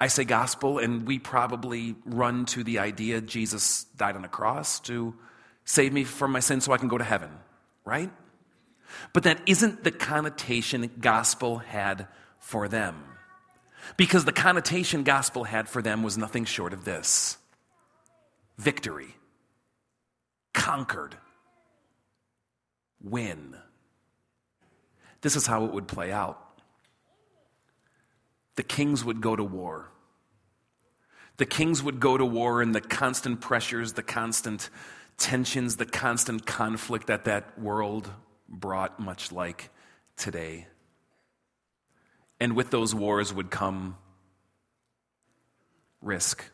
I 0.00 0.06
say 0.06 0.24
gospel, 0.24 0.78
and 0.78 1.06
we 1.06 1.18
probably 1.18 1.96
run 2.04 2.46
to 2.46 2.62
the 2.62 2.78
idea 2.78 3.20
Jesus 3.20 3.84
died 3.96 4.14
on 4.14 4.24
a 4.24 4.28
cross 4.28 4.78
to 4.80 5.14
save 5.64 5.92
me 5.92 6.04
from 6.04 6.30
my 6.30 6.40
sins 6.40 6.64
so 6.64 6.72
I 6.72 6.78
can 6.78 6.88
go 6.88 6.98
to 6.98 7.04
heaven, 7.04 7.30
right? 7.84 8.10
But 9.12 9.24
that 9.24 9.40
isn't 9.46 9.82
the 9.82 9.90
connotation 9.90 10.90
gospel 11.00 11.58
had 11.58 12.06
for 12.48 12.66
them. 12.66 13.04
Because 13.98 14.24
the 14.24 14.32
connotation 14.32 15.02
gospel 15.04 15.44
had 15.44 15.68
for 15.68 15.82
them 15.82 16.02
was 16.02 16.16
nothing 16.16 16.46
short 16.46 16.72
of 16.72 16.82
this 16.86 17.36
victory, 18.56 19.14
conquered, 20.54 21.14
win. 23.04 23.54
This 25.20 25.36
is 25.36 25.46
how 25.46 25.66
it 25.66 25.72
would 25.74 25.86
play 25.86 26.10
out. 26.10 26.38
The 28.56 28.62
kings 28.62 29.04
would 29.04 29.20
go 29.20 29.36
to 29.36 29.44
war. 29.44 29.90
The 31.36 31.46
kings 31.46 31.82
would 31.82 32.00
go 32.00 32.16
to 32.16 32.24
war, 32.24 32.62
and 32.62 32.74
the 32.74 32.80
constant 32.80 33.42
pressures, 33.42 33.92
the 33.92 34.02
constant 34.02 34.70
tensions, 35.18 35.76
the 35.76 35.84
constant 35.84 36.46
conflict 36.46 37.08
that 37.08 37.26
that 37.26 37.58
world 37.60 38.10
brought, 38.48 38.98
much 38.98 39.32
like 39.32 39.68
today. 40.16 40.66
And 42.40 42.54
with 42.54 42.70
those 42.70 42.94
wars 42.94 43.32
would 43.32 43.50
come 43.50 43.96
risk, 46.00 46.44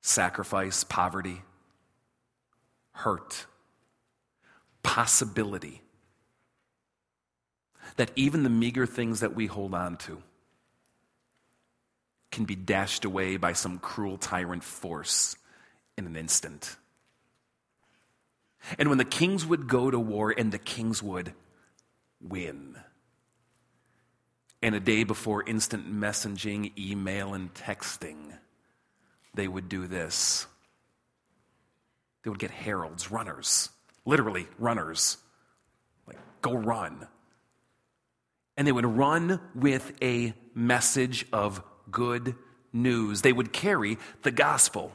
sacrifice, 0.00 0.84
poverty, 0.84 1.42
hurt, 2.92 3.46
possibility. 4.82 5.82
That 7.96 8.12
even 8.16 8.42
the 8.42 8.50
meager 8.50 8.86
things 8.86 9.20
that 9.20 9.34
we 9.34 9.46
hold 9.46 9.74
on 9.74 9.96
to 9.98 10.22
can 12.30 12.44
be 12.44 12.54
dashed 12.54 13.04
away 13.04 13.36
by 13.36 13.52
some 13.52 13.78
cruel 13.78 14.16
tyrant 14.16 14.64
force 14.64 15.36
in 15.98 16.06
an 16.06 16.16
instant. 16.16 16.76
And 18.78 18.88
when 18.88 18.98
the 18.98 19.04
kings 19.04 19.44
would 19.44 19.68
go 19.68 19.90
to 19.90 19.98
war 19.98 20.32
and 20.36 20.52
the 20.52 20.58
kings 20.58 21.02
would 21.02 21.34
win 22.20 22.76
and 24.62 24.74
a 24.74 24.80
day 24.80 25.04
before 25.04 25.42
instant 25.42 25.92
messaging, 25.92 26.72
email, 26.78 27.34
and 27.34 27.52
texting, 27.52 28.38
they 29.34 29.48
would 29.48 29.68
do 29.68 29.86
this. 29.86 30.46
They 32.22 32.30
would 32.30 32.38
get 32.38 32.52
heralds, 32.52 33.10
runners, 33.10 33.70
literally 34.04 34.46
runners, 34.58 35.16
like, 36.06 36.18
go 36.40 36.52
run. 36.52 37.08
And 38.56 38.66
they 38.66 38.72
would 38.72 38.86
run 38.86 39.40
with 39.54 39.92
a 40.00 40.34
message 40.54 41.26
of 41.32 41.62
good 41.90 42.36
news. 42.72 43.22
They 43.22 43.32
would 43.32 43.52
carry 43.52 43.98
the 44.22 44.30
gospel 44.30 44.92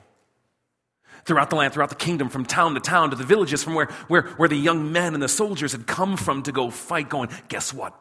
throughout 1.25 1.49
the 1.49 1.57
land, 1.57 1.73
throughout 1.73 1.89
the 1.89 1.95
kingdom, 1.95 2.29
from 2.29 2.45
town 2.45 2.75
to 2.75 2.79
town, 2.79 3.09
to 3.09 3.15
the 3.17 3.25
villages 3.25 3.63
from 3.63 3.73
where, 3.73 3.87
where, 4.07 4.21
where 4.37 4.47
the 4.47 4.55
young 4.55 4.93
men 4.93 5.13
and 5.13 5.21
the 5.21 5.27
soldiers 5.27 5.73
had 5.73 5.85
come 5.85 6.15
from 6.15 6.43
to 6.43 6.53
go 6.53 6.69
fight, 6.69 7.09
going, 7.09 7.29
guess 7.49 7.73
what? 7.73 7.99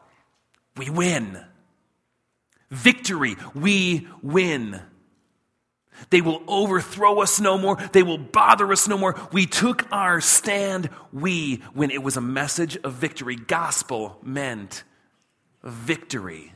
We 0.77 0.89
win. 0.89 1.43
Victory, 2.69 3.35
we 3.53 4.07
win. 4.21 4.81
They 6.09 6.21
will 6.21 6.43
overthrow 6.47 7.21
us 7.21 7.39
no 7.39 7.57
more. 7.57 7.77
They 7.91 8.03
will 8.03 8.17
bother 8.17 8.71
us 8.71 8.87
no 8.87 8.97
more. 8.97 9.19
We 9.31 9.45
took 9.45 9.91
our 9.91 10.21
stand. 10.21 10.89
We, 11.11 11.57
when 11.73 11.91
it 11.91 12.03
was 12.03 12.17
a 12.17 12.21
message 12.21 12.77
of 12.83 12.93
victory, 12.93 13.35
gospel 13.35 14.19
meant 14.21 14.83
victory. 15.63 16.53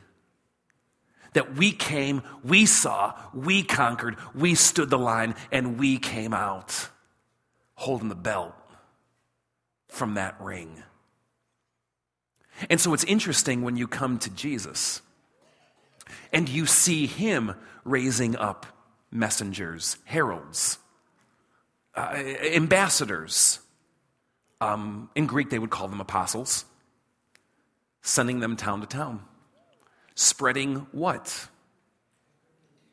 That 1.32 1.56
we 1.56 1.72
came, 1.72 2.22
we 2.44 2.66
saw, 2.66 3.14
we 3.32 3.62
conquered, 3.62 4.16
we 4.34 4.54
stood 4.54 4.90
the 4.90 4.98
line, 4.98 5.34
and 5.50 5.78
we 5.78 5.98
came 5.98 6.34
out 6.34 6.90
holding 7.74 8.10
the 8.10 8.14
belt 8.14 8.54
from 9.88 10.14
that 10.14 10.38
ring. 10.40 10.82
And 12.68 12.78
so 12.78 12.92
it's 12.92 13.04
interesting 13.04 13.62
when 13.62 13.76
you 13.76 13.88
come 13.88 14.18
to 14.20 14.30
Jesus 14.30 15.00
and 16.32 16.48
you 16.48 16.66
see 16.66 17.06
him 17.06 17.54
raising 17.84 18.36
up 18.36 18.66
messengers, 19.10 19.96
heralds, 20.04 20.78
uh, 21.94 22.14
ambassadors. 22.54 23.60
Um, 24.60 25.10
in 25.14 25.26
Greek, 25.26 25.50
they 25.50 25.58
would 25.58 25.70
call 25.70 25.88
them 25.88 26.00
apostles, 26.00 26.64
sending 28.00 28.40
them 28.40 28.56
town 28.56 28.80
to 28.80 28.86
town, 28.86 29.24
Spreading 30.14 30.86
what? 30.92 31.48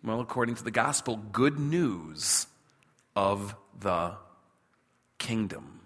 Well, 0.04 0.22
according 0.22 0.56
to 0.56 0.64
the 0.64 0.72
gospel, 0.72 1.18
good 1.18 1.60
news 1.60 2.48
of 3.16 3.56
the 3.78 4.16
kingdom. 5.18 5.79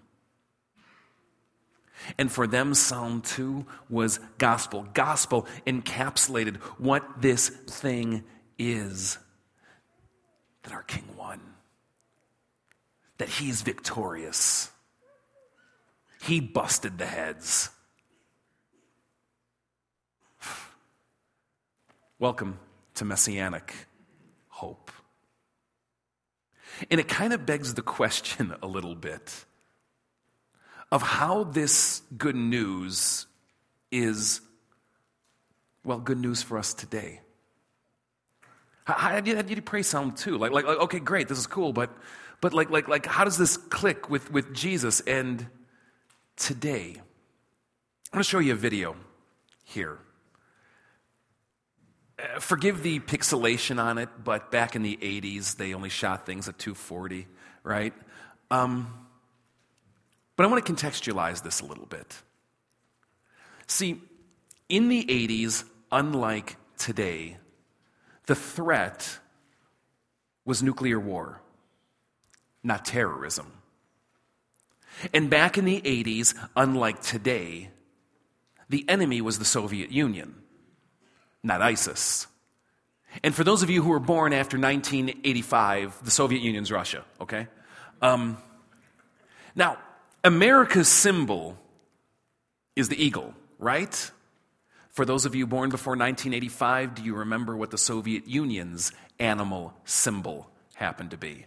And 2.18 2.30
for 2.30 2.46
them, 2.46 2.74
Psalm 2.74 3.20
2 3.22 3.66
was 3.88 4.20
gospel. 4.38 4.86
Gospel 4.94 5.46
encapsulated 5.66 6.56
what 6.78 7.20
this 7.20 7.48
thing 7.48 8.24
is 8.58 9.18
that 10.62 10.72
our 10.72 10.82
king 10.82 11.04
won, 11.16 11.40
that 13.18 13.28
he's 13.28 13.62
victorious. 13.62 14.70
He 16.22 16.40
busted 16.40 16.98
the 16.98 17.06
heads. 17.06 17.70
Welcome 22.18 22.58
to 22.94 23.04
Messianic 23.04 23.74
hope. 24.48 24.90
And 26.90 26.98
it 26.98 27.08
kind 27.08 27.32
of 27.32 27.44
begs 27.44 27.74
the 27.74 27.82
question 27.82 28.54
a 28.62 28.66
little 28.66 28.94
bit 28.94 29.44
of 30.90 31.02
how 31.02 31.44
this 31.44 32.02
good 32.16 32.36
news 32.36 33.26
is, 33.90 34.40
well, 35.84 35.98
good 35.98 36.18
news 36.18 36.42
for 36.42 36.58
us 36.58 36.74
today. 36.74 37.20
How, 38.84 39.14
did, 39.14 39.26
you, 39.26 39.36
how 39.36 39.42
you 39.42 39.62
pray 39.62 39.82
Psalm 39.82 40.12
2? 40.12 40.36
Like, 40.36 40.52
like, 40.52 40.66
like, 40.66 40.78
okay, 40.78 40.98
great, 41.00 41.28
this 41.28 41.38
is 41.38 41.46
cool, 41.46 41.72
but, 41.72 41.90
but 42.40 42.52
like, 42.52 42.70
like, 42.70 42.86
like, 42.86 43.06
how 43.06 43.24
does 43.24 43.38
this 43.38 43.56
click 43.56 44.10
with, 44.10 44.30
with 44.30 44.54
Jesus 44.54 45.00
and 45.00 45.46
today? 46.36 46.96
I'm 46.96 48.18
going 48.18 48.22
to 48.22 48.28
show 48.28 48.40
you 48.40 48.52
a 48.52 48.56
video 48.56 48.94
here. 49.64 49.98
Uh, 52.18 52.38
forgive 52.40 52.82
the 52.82 53.00
pixelation 53.00 53.82
on 53.82 53.98
it, 53.98 54.08
but 54.22 54.50
back 54.50 54.76
in 54.76 54.82
the 54.82 54.98
80s, 54.98 55.56
they 55.56 55.74
only 55.74 55.88
shot 55.88 56.26
things 56.26 56.46
at 56.48 56.58
240, 56.58 57.26
right? 57.62 57.94
Um, 58.50 59.03
but 60.36 60.44
I 60.44 60.46
want 60.48 60.64
to 60.64 60.72
contextualize 60.72 61.42
this 61.42 61.60
a 61.60 61.64
little 61.64 61.86
bit. 61.86 62.22
See, 63.66 64.00
in 64.68 64.88
the 64.88 65.04
80s, 65.04 65.64
unlike 65.90 66.56
today, 66.76 67.38
the 68.26 68.34
threat 68.34 69.18
was 70.44 70.62
nuclear 70.62 70.98
war, 70.98 71.40
not 72.62 72.84
terrorism. 72.84 73.52
And 75.12 75.28
back 75.28 75.58
in 75.58 75.64
the 75.64 75.80
80s, 75.80 76.34
unlike 76.56 77.00
today, 77.02 77.70
the 78.68 78.88
enemy 78.88 79.20
was 79.20 79.38
the 79.38 79.44
Soviet 79.44 79.90
Union 79.90 80.44
not 81.44 81.60
ISIS. 81.62 82.26
And 83.22 83.32
for 83.32 83.44
those 83.44 83.62
of 83.62 83.70
you 83.70 83.82
who 83.82 83.90
were 83.90 84.00
born 84.00 84.32
after 84.32 84.58
1985, 84.58 86.00
the 86.02 86.10
Soviet 86.10 86.42
Union's 86.42 86.72
Russia, 86.72 87.04
okay? 87.20 87.46
Um, 88.02 88.38
now, 89.54 89.78
America's 90.24 90.88
symbol 90.88 91.58
is 92.74 92.88
the 92.88 92.96
eagle, 92.96 93.34
right? 93.58 94.10
For 94.88 95.04
those 95.04 95.26
of 95.26 95.34
you 95.34 95.46
born 95.46 95.68
before 95.68 95.90
1985, 95.92 96.94
do 96.94 97.02
you 97.02 97.14
remember 97.14 97.54
what 97.54 97.70
the 97.70 97.76
Soviet 97.76 98.26
Union's 98.26 98.90
animal 99.18 99.74
symbol 99.84 100.48
happened 100.76 101.10
to 101.10 101.18
be? 101.18 101.44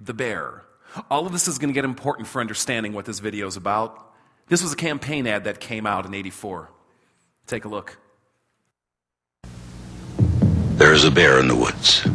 The 0.00 0.14
bear. 0.14 0.62
All 1.10 1.26
of 1.26 1.32
this 1.32 1.48
is 1.48 1.58
going 1.58 1.70
to 1.70 1.74
get 1.74 1.84
important 1.84 2.28
for 2.28 2.40
understanding 2.40 2.92
what 2.92 3.04
this 3.04 3.18
video 3.18 3.48
is 3.48 3.56
about. 3.56 4.12
This 4.46 4.62
was 4.62 4.72
a 4.72 4.76
campaign 4.76 5.26
ad 5.26 5.42
that 5.44 5.58
came 5.58 5.86
out 5.86 6.06
in 6.06 6.14
84. 6.14 6.70
Take 7.48 7.64
a 7.64 7.68
look. 7.68 7.98
There 10.76 10.92
is 10.92 11.02
a 11.02 11.10
bear 11.10 11.40
in 11.40 11.48
the 11.48 11.56
woods. 11.56 12.06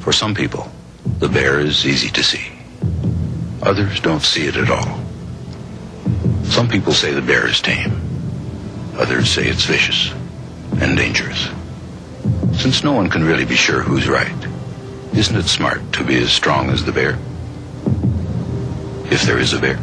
For 0.00 0.12
some 0.12 0.34
people, 0.34 0.70
the 1.18 1.30
bear 1.30 1.60
is 1.60 1.86
easy 1.86 2.10
to 2.10 2.22
see. 2.22 2.55
Others 3.66 3.98
don't 3.98 4.22
see 4.22 4.46
it 4.46 4.54
at 4.54 4.70
all. 4.70 5.00
Some 6.44 6.68
people 6.68 6.92
say 6.92 7.12
the 7.12 7.20
bear 7.20 7.48
is 7.48 7.60
tame. 7.60 8.00
Others 8.96 9.28
say 9.28 9.48
it's 9.48 9.64
vicious 9.64 10.12
and 10.80 10.96
dangerous. 10.96 11.48
Since 12.54 12.84
no 12.84 12.92
one 12.92 13.10
can 13.10 13.24
really 13.24 13.44
be 13.44 13.56
sure 13.56 13.82
who's 13.82 14.08
right, 14.08 14.46
isn't 15.14 15.34
it 15.34 15.48
smart 15.48 15.80
to 15.94 16.04
be 16.04 16.14
as 16.14 16.30
strong 16.30 16.70
as 16.70 16.84
the 16.84 16.92
bear? 16.92 17.18
If 19.10 19.22
there 19.22 19.40
is 19.40 19.52
a 19.52 19.58
bear. 19.58 19.80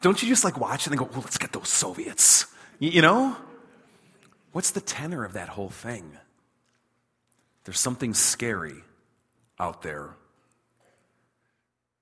Don't 0.00 0.22
you 0.22 0.28
just 0.28 0.44
like 0.44 0.60
watch 0.60 0.86
and 0.86 0.96
go, 0.96 1.06
well, 1.06 1.22
let's 1.22 1.38
get 1.38 1.52
those 1.52 1.68
Soviets? 1.68 2.51
You 2.82 3.00
know? 3.00 3.36
What's 4.50 4.72
the 4.72 4.80
tenor 4.80 5.24
of 5.24 5.34
that 5.34 5.50
whole 5.50 5.68
thing? 5.68 6.18
There's 7.62 7.78
something 7.78 8.12
scary 8.12 8.82
out 9.60 9.82
there. 9.82 10.16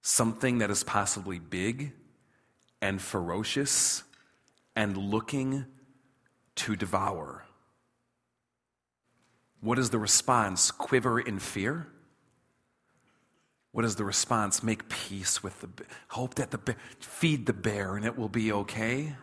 Something 0.00 0.56
that 0.58 0.70
is 0.70 0.82
possibly 0.82 1.38
big 1.38 1.92
and 2.80 2.98
ferocious 3.02 4.04
and 4.74 4.96
looking 4.96 5.66
to 6.54 6.76
devour. 6.76 7.44
What 9.60 9.78
is 9.78 9.90
the 9.90 9.98
response? 9.98 10.70
Quiver 10.70 11.20
in 11.20 11.40
fear? 11.40 11.88
What 13.72 13.84
is 13.84 13.96
the 13.96 14.04
response? 14.06 14.62
Make 14.62 14.88
peace 14.88 15.42
with 15.42 15.60
the 15.60 15.68
hope 16.08 16.36
that 16.36 16.50
the 16.50 16.74
feed 17.00 17.44
the 17.44 17.52
bear 17.52 17.96
and 17.96 18.06
it 18.06 18.16
will 18.16 18.30
be 18.30 18.50
okay. 18.50 19.14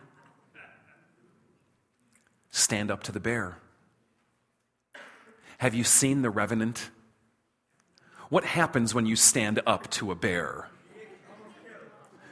Stand 2.50 2.90
up 2.90 3.02
to 3.04 3.12
the 3.12 3.20
bear. 3.20 3.58
Have 5.58 5.74
you 5.74 5.84
seen 5.84 6.22
the 6.22 6.30
revenant? 6.30 6.90
What 8.28 8.44
happens 8.44 8.94
when 8.94 9.06
you 9.06 9.16
stand 9.16 9.60
up 9.66 9.90
to 9.92 10.10
a 10.10 10.14
bear? 10.14 10.68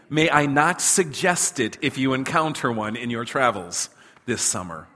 May 0.09 0.31
I 0.31 0.47
not 0.47 0.81
suggest 0.81 1.59
it 1.59 1.79
if 1.83 1.99
you 1.99 2.15
encounter 2.15 2.71
one 2.71 2.95
in 2.95 3.11
your 3.11 3.25
travels 3.25 3.91
this 4.25 4.41
summer. 4.41 4.87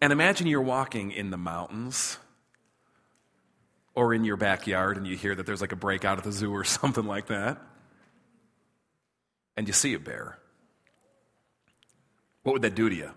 And 0.00 0.12
imagine 0.12 0.46
you're 0.46 0.62
walking 0.62 1.10
in 1.10 1.30
the 1.30 1.36
mountains 1.36 2.16
or 3.94 4.14
in 4.14 4.24
your 4.24 4.38
backyard 4.38 4.96
and 4.96 5.06
you 5.06 5.16
hear 5.16 5.34
that 5.34 5.44
there's 5.44 5.60
like 5.60 5.72
a 5.72 5.76
breakout 5.76 6.16
at 6.16 6.24
the 6.24 6.32
zoo 6.32 6.50
or 6.50 6.64
something 6.80 7.04
like 7.04 7.26
that, 7.26 7.60
and 9.56 9.66
you 9.66 9.74
see 9.74 9.92
a 9.92 9.98
bear, 9.98 10.38
what 12.42 12.52
would 12.52 12.62
that 12.62 12.74
do 12.74 12.88
to 12.88 12.94
you? 12.94 13.10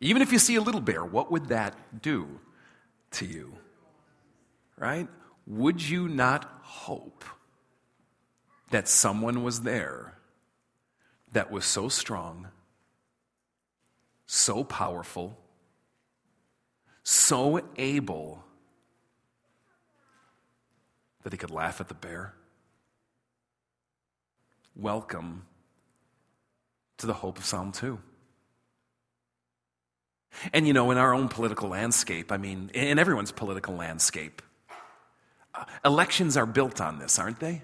Even 0.00 0.22
if 0.22 0.32
you 0.32 0.38
see 0.38 0.56
a 0.56 0.60
little 0.60 0.80
bear, 0.80 1.04
what 1.04 1.30
would 1.30 1.48
that 1.48 2.02
do 2.02 2.40
to 3.12 3.24
you? 3.24 3.54
Right? 4.76 5.08
Would 5.46 5.82
you 5.82 6.08
not 6.08 6.60
hope 6.62 7.24
that 8.70 8.88
someone 8.88 9.42
was 9.42 9.62
there 9.62 10.18
that 11.32 11.50
was 11.50 11.64
so 11.64 11.88
strong, 11.88 12.48
so 14.26 14.64
powerful, 14.64 15.38
so 17.02 17.60
able 17.76 18.44
that 21.22 21.32
he 21.32 21.36
could 21.36 21.50
laugh 21.50 21.80
at 21.80 21.88
the 21.88 21.94
bear. 21.94 22.34
Welcome 24.76 25.44
to 27.04 27.06
the 27.06 27.12
hope 27.12 27.36
of 27.36 27.44
Psalm 27.44 27.70
2. 27.70 27.98
And 30.54 30.66
you 30.66 30.72
know, 30.72 30.90
in 30.90 30.96
our 30.96 31.14
own 31.14 31.28
political 31.28 31.68
landscape, 31.68 32.32
I 32.32 32.38
mean, 32.38 32.70
in 32.72 32.98
everyone's 32.98 33.30
political 33.30 33.74
landscape, 33.74 34.40
uh, 35.54 35.64
elections 35.84 36.36
are 36.36 36.46
built 36.46 36.80
on 36.80 36.98
this, 36.98 37.18
aren't 37.18 37.40
they? 37.40 37.60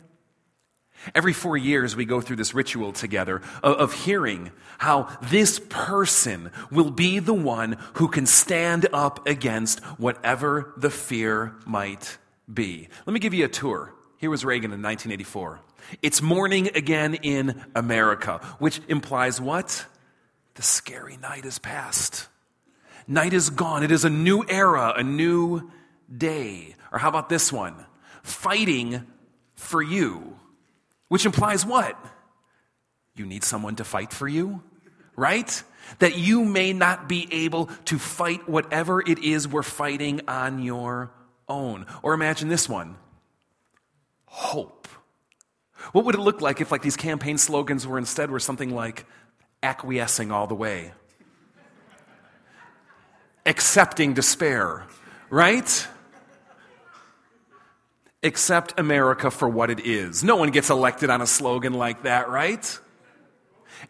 Every 1.15 1.33
four 1.33 1.57
years, 1.57 1.97
we 1.97 2.05
go 2.05 2.21
through 2.21 2.37
this 2.37 2.53
ritual 2.53 2.93
together 2.93 3.41
of, 3.63 3.77
of, 3.77 3.95
hearing 3.95 4.53
how 4.77 5.09
this 5.23 5.59
person 5.71 6.53
will 6.71 6.91
be 6.91 7.19
the 7.19 7.33
one 7.33 7.79
who 7.95 8.09
can 8.09 8.27
stand 8.27 8.87
up 8.93 9.27
against 9.27 9.81
whatever 9.99 10.75
the 10.77 10.91
fear 10.91 11.55
might 11.65 12.19
be. 12.53 12.89
Let 13.07 13.15
me 13.15 13.21
give 13.21 13.33
you 13.33 13.47
a 13.47 13.49
tour. 13.49 13.95
Here 14.19 14.29
was 14.29 14.45
Reagan 14.45 14.73
in 14.73 14.83
1984. 14.83 15.61
It's 16.03 16.23
morning 16.23 16.71
again 16.75 17.15
in 17.15 17.63
America, 17.75 18.39
which 18.59 18.81
implies 18.89 19.41
what? 19.41 19.87
The 20.55 20.63
scary 20.63 21.17
night 21.17 21.45
is 21.45 21.59
past. 21.59 22.29
Night 23.07 23.33
is 23.33 23.51
gone. 23.51 23.83
It 23.83 23.91
is 23.91 24.05
a 24.05 24.11
new 24.11 24.45
era, 24.49 24.93
a 24.97 25.03
new 25.03 25.71
day. 26.15 26.77
Or 26.93 26.99
how 26.99 27.09
about 27.09 27.29
this 27.29 27.53
one? 27.53 27.75
Fighting 28.23 29.07
for 29.55 29.83
you, 29.83 30.37
which 31.09 31.27
implies 31.27 31.65
what? 31.65 31.99
You 33.15 33.27
need 33.27 33.45
someone 33.45 33.77
to 33.77 33.85
fight 33.85 34.13
for 34.13 34.29
you, 34.29 34.63
right? 35.17 35.63
That 35.99 36.17
you 36.17 36.45
may 36.45 36.73
not 36.73 37.09
be 37.09 37.29
able 37.31 37.67
to 37.87 37.99
fight 37.99 38.49
whatever 38.49 39.01
it 39.01 39.19
is 39.19 39.49
we're 39.49 39.63
fighting 39.63 40.23
on 40.29 40.63
your 40.63 41.11
own. 41.49 41.87
Or 42.03 42.15
imagine 42.15 42.49
this 42.49 42.69
one 42.69 42.97
hope. 44.27 44.87
What 45.93 46.05
would 46.05 46.15
it 46.15 46.21
look 46.21 46.41
like 46.41 46.61
if 46.61 46.71
like 46.71 46.83
these 46.83 46.97
campaign 46.97 47.39
slogans 47.39 47.87
were 47.87 47.99
instead 47.99 48.31
were 48.31 48.41
something 48.41 48.75
like 48.75 49.07
acquiescing 49.63 50.31
all 50.31 50.47
the 50.47 50.55
way? 50.55 50.93
Accepting 53.47 54.15
despair, 54.15 54.87
right? 55.31 55.87
Accept 58.23 58.79
America 58.79 59.31
for 59.31 59.49
what 59.49 59.71
it 59.71 59.81
is. 59.81 60.23
No 60.23 60.37
one 60.37 60.51
gets 60.51 60.71
elected 60.71 61.11
on 61.11 61.23
a 61.23 61.27
slogan 61.27 61.73
like 61.73 62.03
that, 62.03 62.29
right? 62.29 62.79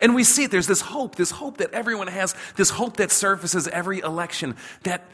And 0.01 0.15
we 0.15 0.23
see 0.23 0.45
it. 0.45 0.51
There's 0.51 0.69
this 0.69 0.81
hope, 0.81 1.17
this 1.17 1.33
hope 1.33 1.59
that 1.59 1.73
everyone 1.73 2.07
has, 2.07 2.35
this 2.57 2.71
hope 2.71 2.99
that 2.99 3.11
surfaces 3.11 3.67
every 3.67 3.99
election 3.99 4.57
that 4.85 5.05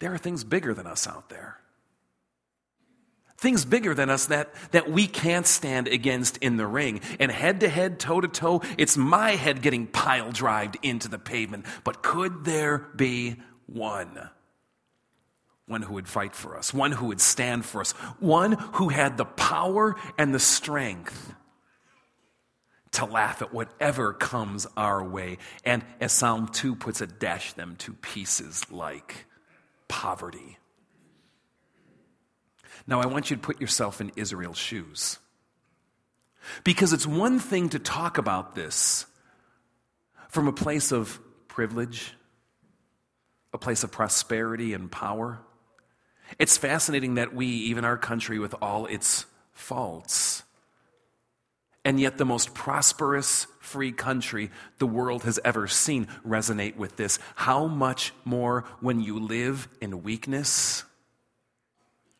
there 0.00 0.12
are 0.12 0.18
things 0.18 0.42
bigger 0.42 0.74
than 0.74 0.86
us 0.86 1.06
out 1.06 1.28
there. 1.28 1.58
Things 3.40 3.64
bigger 3.64 3.94
than 3.94 4.10
us 4.10 4.26
that, 4.26 4.52
that 4.72 4.90
we 4.90 5.06
can't 5.06 5.46
stand 5.46 5.88
against 5.88 6.36
in 6.38 6.58
the 6.58 6.66
ring. 6.66 7.00
And 7.18 7.32
head 7.32 7.60
to 7.60 7.70
head, 7.70 7.98
toe 7.98 8.20
to 8.20 8.28
toe, 8.28 8.60
it's 8.76 8.98
my 8.98 9.30
head 9.30 9.62
getting 9.62 9.86
pile 9.86 10.30
drived 10.30 10.76
into 10.82 11.08
the 11.08 11.18
pavement. 11.18 11.64
But 11.82 12.02
could 12.02 12.44
there 12.44 12.86
be 12.94 13.36
one? 13.64 14.28
One 15.64 15.80
who 15.80 15.94
would 15.94 16.06
fight 16.06 16.34
for 16.34 16.54
us, 16.54 16.74
one 16.74 16.92
who 16.92 17.06
would 17.06 17.20
stand 17.22 17.64
for 17.64 17.80
us, 17.80 17.92
one 18.18 18.52
who 18.74 18.90
had 18.90 19.16
the 19.16 19.24
power 19.24 19.96
and 20.18 20.34
the 20.34 20.38
strength 20.38 21.32
to 22.92 23.06
laugh 23.06 23.40
at 23.40 23.54
whatever 23.54 24.12
comes 24.12 24.66
our 24.76 25.02
way. 25.02 25.38
And 25.64 25.82
as 25.98 26.12
Psalm 26.12 26.48
2 26.48 26.76
puts 26.76 27.00
it, 27.00 27.18
dash 27.18 27.54
them 27.54 27.76
to 27.76 27.94
pieces 27.94 28.70
like 28.70 29.24
poverty. 29.88 30.58
Now, 32.86 33.00
I 33.00 33.06
want 33.06 33.30
you 33.30 33.36
to 33.36 33.42
put 33.42 33.60
yourself 33.60 34.00
in 34.00 34.12
Israel's 34.16 34.58
shoes. 34.58 35.18
Because 36.64 36.92
it's 36.92 37.06
one 37.06 37.38
thing 37.38 37.68
to 37.70 37.78
talk 37.78 38.18
about 38.18 38.54
this 38.54 39.06
from 40.28 40.48
a 40.48 40.52
place 40.52 40.92
of 40.92 41.20
privilege, 41.48 42.14
a 43.52 43.58
place 43.58 43.84
of 43.84 43.92
prosperity 43.92 44.72
and 44.72 44.90
power. 44.90 45.40
It's 46.38 46.56
fascinating 46.56 47.16
that 47.16 47.34
we, 47.34 47.46
even 47.46 47.84
our 47.84 47.96
country 47.96 48.38
with 48.38 48.54
all 48.62 48.86
its 48.86 49.26
faults, 49.52 50.44
and 51.84 51.98
yet 51.98 52.18
the 52.18 52.24
most 52.24 52.54
prosperous 52.54 53.46
free 53.58 53.92
country 53.92 54.50
the 54.78 54.86
world 54.86 55.24
has 55.24 55.40
ever 55.44 55.66
seen 55.66 56.06
resonate 56.26 56.76
with 56.76 56.96
this. 56.96 57.18
How 57.34 57.66
much 57.66 58.12
more 58.24 58.64
when 58.80 59.00
you 59.00 59.18
live 59.18 59.68
in 59.80 60.02
weakness 60.02 60.84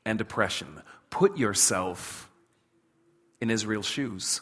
and 0.05 0.19
depression? 0.19 0.83
Put 1.11 1.37
yourself 1.37 2.31
in 3.41 3.51
Israel's 3.51 3.87
shoes 3.87 4.41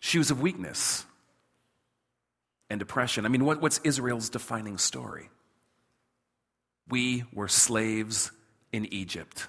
shoes 0.00 0.30
of 0.30 0.40
weakness 0.40 1.04
and 2.68 2.80
depression. 2.80 3.24
I 3.24 3.28
mean, 3.28 3.44
what, 3.44 3.60
what's 3.60 3.78
Israel's 3.84 4.30
defining 4.30 4.78
story? 4.78 5.30
We 6.88 7.24
were 7.32 7.48
slaves 7.48 8.32
in 8.72 8.92
Egypt. 8.92 9.46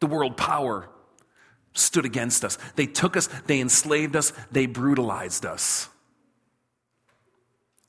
The 0.00 0.06
world 0.06 0.36
power 0.36 0.88
stood 1.74 2.04
against 2.04 2.44
us. 2.44 2.58
They 2.74 2.86
took 2.86 3.16
us, 3.16 3.28
they 3.46 3.60
enslaved 3.60 4.16
us, 4.16 4.32
they 4.50 4.66
brutalized 4.66 5.46
us. 5.46 5.88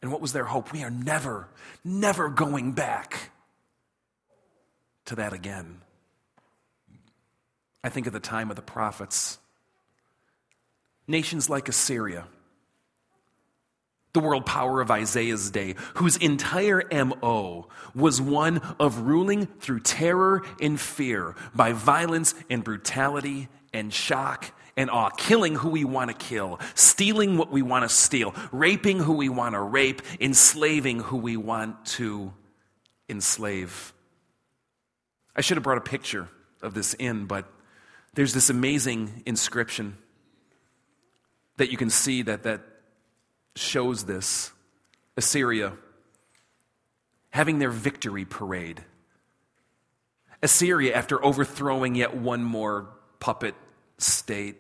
And 0.02 0.12
what 0.12 0.22
was 0.22 0.34
their 0.34 0.46
hope? 0.46 0.74
We 0.74 0.84
are 0.84 0.90
never, 0.90 1.48
never 1.84 2.30
going 2.30 2.74
back 2.74 3.31
to 5.06 5.16
that 5.16 5.34
again. 5.34 5.82
I 7.84 7.90
think 7.90 8.08
of 8.08 8.14
the 8.14 8.20
time 8.20 8.50
of 8.50 8.56
the 8.56 8.62
prophets. 8.62 9.40
Nations 11.08 11.50
like 11.50 11.68
Assyria, 11.68 12.28
the 14.14 14.20
world 14.20 14.46
power 14.46 14.82
of 14.82 14.92
Isaiah's 14.92 15.50
day, 15.52 15.76
whose 15.96 16.16
entire 16.18 16.84
MO 16.92 17.68
was 17.96 18.22
one 18.22 18.60
of 18.80 19.00
ruling 19.00 19.48
through 19.48 19.80
terror 19.80 20.44
and 20.62 20.80
fear 20.80 21.36
by 21.56 21.74
violence 21.74 22.36
and 22.50 22.64
brutality 22.64 23.50
and 23.74 23.94
shock 23.94 24.54
and 24.78 24.90
awe, 24.90 25.10
killing 25.10 25.56
who 25.56 25.70
we 25.70 25.84
want 25.84 26.10
to 26.10 26.16
kill, 26.16 26.60
stealing 26.76 27.38
what 27.38 27.52
we 27.52 27.62
want 27.62 27.84
to 27.84 27.90
steal, 27.90 28.34
raping 28.52 29.00
who 29.00 29.14
we 29.14 29.28
want 29.28 29.54
to 29.54 29.60
rape, 29.60 30.02
enslaving 30.20 31.00
who 31.00 31.18
we 31.18 31.36
want 31.36 31.84
to 31.86 32.32
enslave. 33.10 33.94
I 35.36 35.42
should 35.42 35.58
have 35.58 35.64
brought 35.64 35.78
a 35.78 35.82
picture 35.82 36.28
of 36.62 36.74
this 36.74 36.94
in, 36.94 37.26
but 37.26 37.52
there's 38.14 38.34
this 38.34 38.50
amazing 38.50 39.24
inscription 39.26 39.98
that 41.58 41.72
you 41.72 41.78
can 41.78 41.90
see 41.90 42.22
that, 42.24 42.44
that 42.44 42.62
shows 43.56 44.06
this. 44.06 44.52
Assyria 45.18 45.74
having 47.32 47.60
their 47.60 47.72
victory 47.72 48.26
parade. 48.26 48.84
Assyria, 50.44 50.94
after 50.96 51.24
overthrowing 51.24 51.96
yet 51.96 52.16
one 52.16 52.44
more 52.44 52.90
puppet 53.20 53.56
state. 53.98 54.58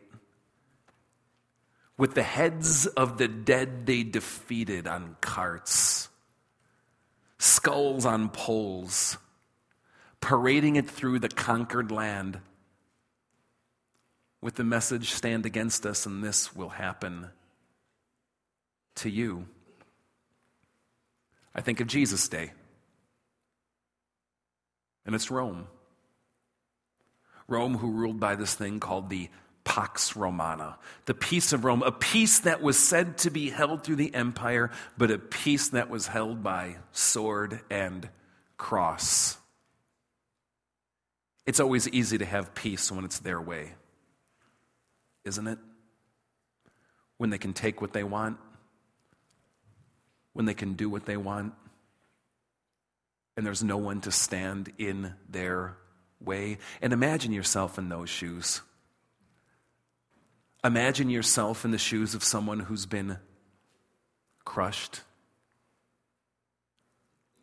With 1.97 2.15
the 2.15 2.23
heads 2.23 2.87
of 2.87 3.17
the 3.17 3.27
dead 3.27 3.85
they 3.85 4.03
defeated 4.03 4.87
on 4.87 5.17
carts, 5.21 6.09
skulls 7.37 8.05
on 8.05 8.29
poles, 8.29 9.17
parading 10.21 10.77
it 10.77 10.89
through 10.89 11.19
the 11.19 11.29
conquered 11.29 11.91
land 11.91 12.39
with 14.41 14.55
the 14.55 14.63
message 14.63 15.11
stand 15.11 15.45
against 15.45 15.85
us 15.85 16.05
and 16.05 16.23
this 16.23 16.55
will 16.55 16.69
happen 16.69 17.27
to 18.95 19.09
you. 19.09 19.45
I 21.53 21.61
think 21.61 21.79
of 21.79 21.87
Jesus' 21.87 22.27
day, 22.29 22.53
and 25.05 25.13
it's 25.13 25.29
Rome. 25.29 25.67
Rome, 27.47 27.77
who 27.77 27.91
ruled 27.91 28.19
by 28.19 28.35
this 28.35 28.55
thing 28.55 28.79
called 28.79 29.09
the 29.09 29.29
Pax 29.65 30.15
Romana, 30.15 30.77
the 31.05 31.13
peace 31.13 31.51
of 31.51 31.65
Rome, 31.65 31.83
a 31.83 31.91
peace 31.91 32.39
that 32.39 32.61
was 32.61 32.79
said 32.79 33.17
to 33.19 33.29
be 33.29 33.49
held 33.49 33.83
through 33.83 33.97
the 33.97 34.15
empire, 34.15 34.71
but 34.97 35.11
a 35.11 35.17
peace 35.17 35.69
that 35.69 35.89
was 35.89 36.07
held 36.07 36.41
by 36.41 36.77
sword 36.93 37.59
and 37.69 38.07
cross. 38.57 39.37
It's 41.45 41.59
always 41.59 41.87
easy 41.89 42.17
to 42.17 42.25
have 42.25 42.53
peace 42.53 42.91
when 42.91 43.03
it's 43.03 43.19
their 43.19 43.41
way, 43.41 43.73
isn't 45.25 45.47
it? 45.47 45.59
When 47.17 47.29
they 47.29 47.37
can 47.37 47.53
take 47.53 47.81
what 47.81 47.93
they 47.93 48.03
want, 48.03 48.37
when 50.33 50.45
they 50.45 50.53
can 50.53 50.73
do 50.73 50.89
what 50.89 51.05
they 51.05 51.17
want, 51.17 51.53
and 53.35 53.45
there's 53.45 53.63
no 53.63 53.77
one 53.77 54.01
to 54.01 54.11
stand 54.11 54.71
in 54.77 55.13
their 55.29 55.77
way. 56.19 56.57
And 56.81 56.93
imagine 56.93 57.31
yourself 57.31 57.77
in 57.77 57.89
those 57.89 58.09
shoes. 58.09 58.61
Imagine 60.63 61.09
yourself 61.09 61.65
in 61.65 61.71
the 61.71 61.77
shoes 61.77 62.13
of 62.13 62.23
someone 62.23 62.59
who's 62.59 62.85
been 62.85 63.17
crushed, 64.45 65.01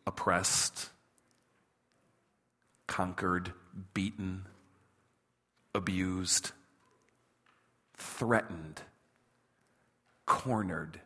oppressed, 0.07 0.89
conquered, 2.87 3.51
beaten, 3.93 4.45
abused, 5.73 6.51
threatened, 7.97 8.81
cornered, 10.25 11.01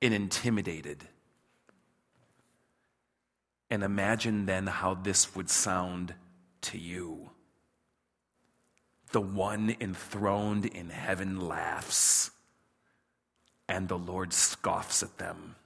and 0.00 0.12
intimidated 0.12 1.08
and 3.72 3.82
imagine 3.82 4.44
then 4.44 4.66
how 4.66 4.92
this 4.92 5.34
would 5.34 5.48
sound 5.48 6.12
to 6.60 6.76
you. 6.76 7.30
The 9.12 9.20
one 9.22 9.74
enthroned 9.80 10.66
in 10.66 10.90
heaven 10.90 11.40
laughs, 11.40 12.32
and 13.66 13.88
the 13.88 13.96
Lord 13.96 14.34
scoffs 14.34 15.02
at 15.02 15.16
them. 15.16 15.56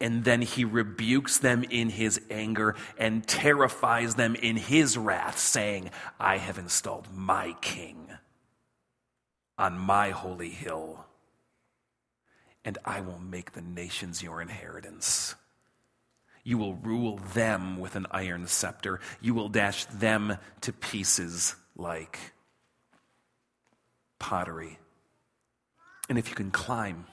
And 0.00 0.24
then 0.24 0.42
he 0.42 0.64
rebukes 0.64 1.38
them 1.38 1.64
in 1.64 1.88
his 1.88 2.20
anger 2.30 2.74
and 2.98 3.26
terrifies 3.26 4.14
them 4.14 4.34
in 4.34 4.56
his 4.56 4.98
wrath, 4.98 5.38
saying, 5.38 5.90
I 6.20 6.36
have 6.36 6.58
installed 6.58 7.08
my 7.14 7.54
king 7.62 8.10
on 9.58 9.78
my 9.78 10.10
holy 10.10 10.50
hill, 10.50 11.06
and 12.62 12.76
I 12.84 13.00
will 13.00 13.18
make 13.18 13.52
the 13.52 13.62
nations 13.62 14.22
your 14.22 14.42
inheritance. 14.42 15.34
You 16.44 16.58
will 16.58 16.74
rule 16.74 17.18
them 17.32 17.80
with 17.80 17.96
an 17.96 18.06
iron 18.10 18.46
scepter. 18.46 19.00
You 19.20 19.34
will 19.34 19.48
dash 19.48 19.86
them 19.86 20.36
to 20.60 20.72
pieces 20.72 21.56
like 21.74 22.18
pottery. 24.18 24.78
And 26.08 26.18
if 26.18 26.28
you 26.28 26.36
can 26.36 26.50
climb 26.50 27.06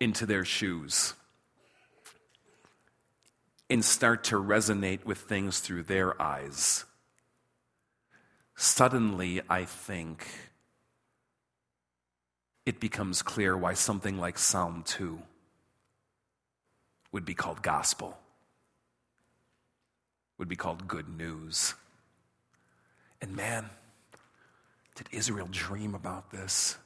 into 0.00 0.26
their 0.26 0.44
shoes, 0.44 1.14
and 3.68 3.84
start 3.84 4.24
to 4.24 4.36
resonate 4.36 5.04
with 5.04 5.18
things 5.18 5.60
through 5.60 5.82
their 5.82 6.20
eyes, 6.20 6.84
suddenly 8.54 9.40
I 9.48 9.64
think 9.64 10.26
it 12.64 12.80
becomes 12.80 13.22
clear 13.22 13.56
why 13.56 13.74
something 13.74 14.18
like 14.18 14.38
Psalm 14.38 14.82
2 14.86 15.20
would 17.12 17.24
be 17.24 17.34
called 17.34 17.62
gospel, 17.62 18.18
would 20.38 20.48
be 20.48 20.56
called 20.56 20.86
good 20.86 21.08
news. 21.08 21.74
And 23.22 23.34
man, 23.34 23.70
did 24.96 25.08
Israel 25.10 25.48
dream 25.50 25.94
about 25.94 26.30
this? 26.30 26.76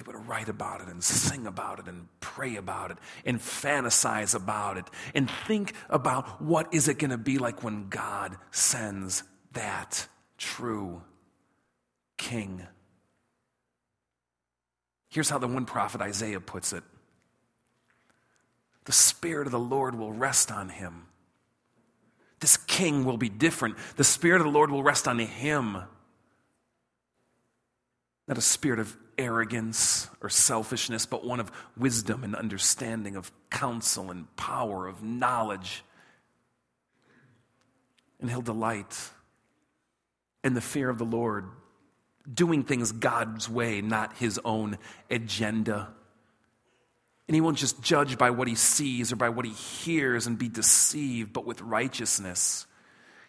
They 0.00 0.10
would 0.10 0.26
write 0.26 0.48
about 0.48 0.80
it 0.80 0.88
and 0.88 1.04
sing 1.04 1.46
about 1.46 1.78
it 1.78 1.86
and 1.86 2.08
pray 2.20 2.56
about 2.56 2.90
it 2.90 2.96
and 3.26 3.38
fantasize 3.38 4.34
about 4.34 4.78
it 4.78 4.86
and 5.14 5.30
think 5.46 5.74
about 5.90 6.40
what 6.40 6.72
is 6.72 6.88
it 6.88 6.98
going 6.98 7.10
to 7.10 7.18
be 7.18 7.36
like 7.36 7.62
when 7.62 7.90
God 7.90 8.38
sends 8.50 9.24
that 9.52 10.06
true 10.38 11.02
king. 12.16 12.66
Here's 15.10 15.28
how 15.28 15.36
the 15.36 15.46
one 15.46 15.66
prophet 15.66 16.00
Isaiah 16.00 16.40
puts 16.40 16.72
it 16.72 16.82
The 18.86 18.92
Spirit 18.92 19.48
of 19.48 19.52
the 19.52 19.58
Lord 19.58 19.98
will 19.98 20.12
rest 20.12 20.50
on 20.50 20.70
him. 20.70 21.08
This 22.38 22.56
king 22.56 23.04
will 23.04 23.18
be 23.18 23.28
different. 23.28 23.76
The 23.96 24.04
Spirit 24.04 24.40
of 24.40 24.46
the 24.46 24.52
Lord 24.52 24.70
will 24.70 24.82
rest 24.82 25.06
on 25.06 25.18
him. 25.18 25.76
Not 28.26 28.38
a 28.38 28.42
spirit 28.42 28.78
of 28.78 28.96
arrogance 29.20 30.08
or 30.22 30.28
selfishness, 30.28 31.06
but 31.06 31.24
one 31.24 31.38
of 31.38 31.52
wisdom 31.76 32.24
and 32.24 32.34
understanding, 32.34 33.16
of 33.16 33.30
counsel 33.50 34.10
and 34.10 34.34
power, 34.36 34.88
of 34.88 35.02
knowledge. 35.02 35.84
And 38.20 38.30
he'll 38.30 38.40
delight 38.40 39.10
in 40.42 40.54
the 40.54 40.60
fear 40.60 40.88
of 40.88 40.98
the 40.98 41.04
Lord, 41.04 41.46
doing 42.32 42.64
things 42.64 42.92
God's 42.92 43.48
way, 43.48 43.82
not 43.82 44.16
his 44.16 44.40
own 44.44 44.78
agenda. 45.10 45.88
And 47.28 47.34
he 47.34 47.40
won't 47.40 47.58
just 47.58 47.80
judge 47.82 48.18
by 48.18 48.30
what 48.30 48.48
he 48.48 48.54
sees 48.54 49.12
or 49.12 49.16
by 49.16 49.28
what 49.28 49.44
he 49.44 49.52
hears 49.52 50.26
and 50.26 50.38
be 50.38 50.48
deceived, 50.48 51.32
but 51.32 51.44
with 51.44 51.60
righteousness, 51.60 52.66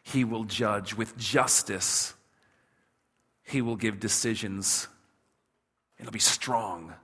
he 0.03 0.23
will 0.23 0.45
judge. 0.45 0.95
With 0.95 1.17
justice, 1.17 2.13
he 3.43 3.61
will 3.61 3.75
give 3.75 3.99
decisions 3.99 4.87
and 6.01 6.07
he'll 6.07 6.13
be 6.13 6.19
strong. 6.19 6.95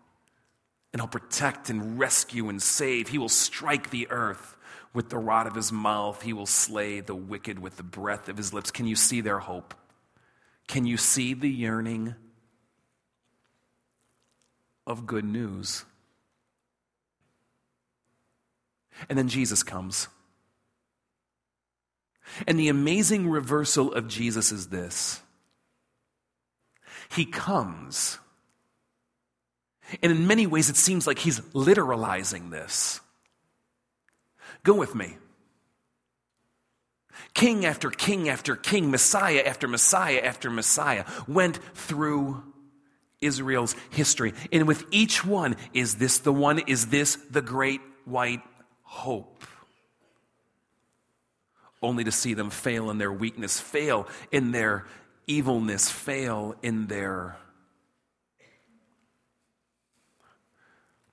And 0.91 0.99
he'll 0.99 1.07
protect 1.07 1.69
and 1.69 1.99
rescue 1.99 2.49
and 2.49 2.59
save. 2.59 3.09
He 3.09 3.19
will 3.19 3.29
strike 3.29 3.91
the 3.91 4.07
earth 4.09 4.57
with 4.91 5.09
the 5.09 5.19
rod 5.19 5.45
of 5.45 5.53
his 5.53 5.71
mouth. 5.71 6.23
He 6.23 6.33
will 6.33 6.47
slay 6.47 7.01
the 7.01 7.13
wicked 7.13 7.59
with 7.59 7.77
the 7.77 7.83
breath 7.83 8.27
of 8.27 8.37
his 8.37 8.55
lips. 8.55 8.71
Can 8.71 8.87
you 8.87 8.95
see 8.95 9.21
their 9.21 9.37
hope? 9.37 9.75
Can 10.67 10.87
you 10.87 10.97
see 10.97 11.35
the 11.35 11.49
yearning 11.49 12.15
of 14.87 15.05
good 15.05 15.25
news? 15.25 15.85
And 19.09 19.15
then 19.15 19.27
Jesus 19.27 19.61
comes. 19.61 20.07
And 22.47 22.59
the 22.59 22.69
amazing 22.69 23.29
reversal 23.29 23.93
of 23.93 24.07
Jesus 24.07 24.51
is 24.51 24.69
this 24.69 25.21
He 27.09 27.23
comes 27.23 28.17
and 30.01 30.11
in 30.11 30.27
many 30.27 30.47
ways, 30.47 30.69
it 30.69 30.75
seems 30.75 31.07
like 31.07 31.19
he's 31.19 31.39
literalizing 31.53 32.51
this. 32.51 32.99
Go 34.63 34.73
with 34.73 34.95
me. 34.95 35.17
King 37.33 37.65
after 37.65 37.89
king 37.89 38.29
after 38.29 38.55
king, 38.55 38.91
Messiah 38.91 39.43
after 39.45 39.67
Messiah 39.67 40.19
after 40.19 40.49
Messiah 40.49 41.05
went 41.27 41.59
through 41.73 42.43
Israel's 43.21 43.75
history. 43.89 44.33
And 44.51 44.67
with 44.67 44.85
each 44.91 45.25
one, 45.25 45.55
is 45.73 45.95
this 45.95 46.19
the 46.19 46.33
one? 46.33 46.59
Is 46.59 46.87
this 46.87 47.15
the 47.29 47.41
great 47.41 47.81
white 48.05 48.41
hope? 48.83 49.43
Only 51.81 52.03
to 52.03 52.11
see 52.11 52.33
them 52.33 52.49
fail 52.49 52.89
in 52.89 52.97
their 52.97 53.11
weakness, 53.11 53.59
fail 53.59 54.07
in 54.31 54.51
their 54.51 54.85
evilness, 55.27 55.89
fail 55.89 56.55
in 56.61 56.87
their 56.87 57.37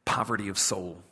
poverty 0.04 0.48
of 0.48 0.58
soul. 0.58 1.02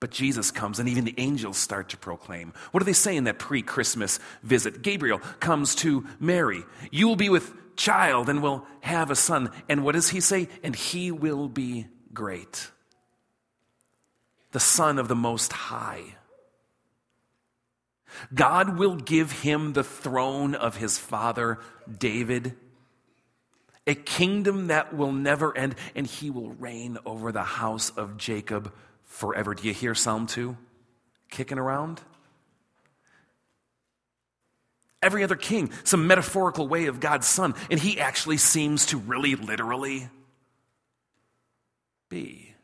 But 0.00 0.10
Jesus 0.10 0.50
comes, 0.50 0.78
and 0.78 0.88
even 0.88 1.04
the 1.04 1.14
angels 1.18 1.58
start 1.58 1.90
to 1.90 1.98
proclaim. 1.98 2.54
What 2.72 2.80
do 2.80 2.86
they 2.86 2.94
say 2.94 3.16
in 3.16 3.24
that 3.24 3.38
pre 3.38 3.60
Christmas 3.60 4.18
visit? 4.42 4.80
Gabriel 4.80 5.18
comes 5.18 5.74
to 5.76 6.06
Mary. 6.18 6.64
You 6.90 7.06
will 7.06 7.16
be 7.16 7.28
with 7.28 7.52
child 7.76 8.30
and 8.30 8.42
will 8.42 8.66
have 8.80 9.10
a 9.10 9.16
son. 9.16 9.50
And 9.68 9.84
what 9.84 9.94
does 9.94 10.08
he 10.08 10.20
say? 10.20 10.48
And 10.62 10.74
he 10.74 11.10
will 11.10 11.48
be 11.48 11.86
great. 12.14 12.70
The 14.52 14.60
Son 14.60 14.98
of 14.98 15.08
the 15.08 15.14
Most 15.14 15.52
High. 15.52 16.16
God 18.34 18.78
will 18.78 18.96
give 18.96 19.30
him 19.30 19.74
the 19.74 19.84
throne 19.84 20.54
of 20.54 20.76
his 20.76 20.98
father 20.98 21.58
David 21.98 22.56
a 23.90 23.94
kingdom 23.94 24.68
that 24.68 24.94
will 24.94 25.10
never 25.10 25.56
end, 25.58 25.74
and 25.96 26.06
he 26.06 26.30
will 26.30 26.50
reign 26.50 26.96
over 27.04 27.32
the 27.32 27.42
house 27.42 27.90
of 27.90 28.16
Jacob 28.16 28.72
forever. 29.04 29.52
Do 29.52 29.66
you 29.66 29.74
hear 29.74 29.96
Psalm 29.96 30.28
2 30.28 30.56
kicking 31.28 31.58
around? 31.58 32.00
Every 35.02 35.24
other 35.24 35.34
king, 35.34 35.72
some 35.82 36.06
metaphorical 36.06 36.68
way 36.68 36.86
of 36.86 37.00
God's 37.00 37.26
son, 37.26 37.56
and 37.68 37.80
he 37.80 37.98
actually 37.98 38.36
seems 38.36 38.86
to 38.86 38.96
really 38.96 39.34
literally 39.34 40.08
be. 42.08 42.54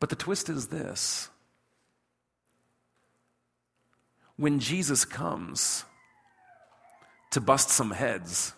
But 0.00 0.08
the 0.08 0.16
twist 0.16 0.48
is 0.48 0.68
this 0.68 1.30
when 4.36 4.58
Jesus 4.58 5.04
comes 5.04 5.84
to 7.30 7.40
bust 7.40 7.68
some 7.68 7.92
heads, 7.92 8.54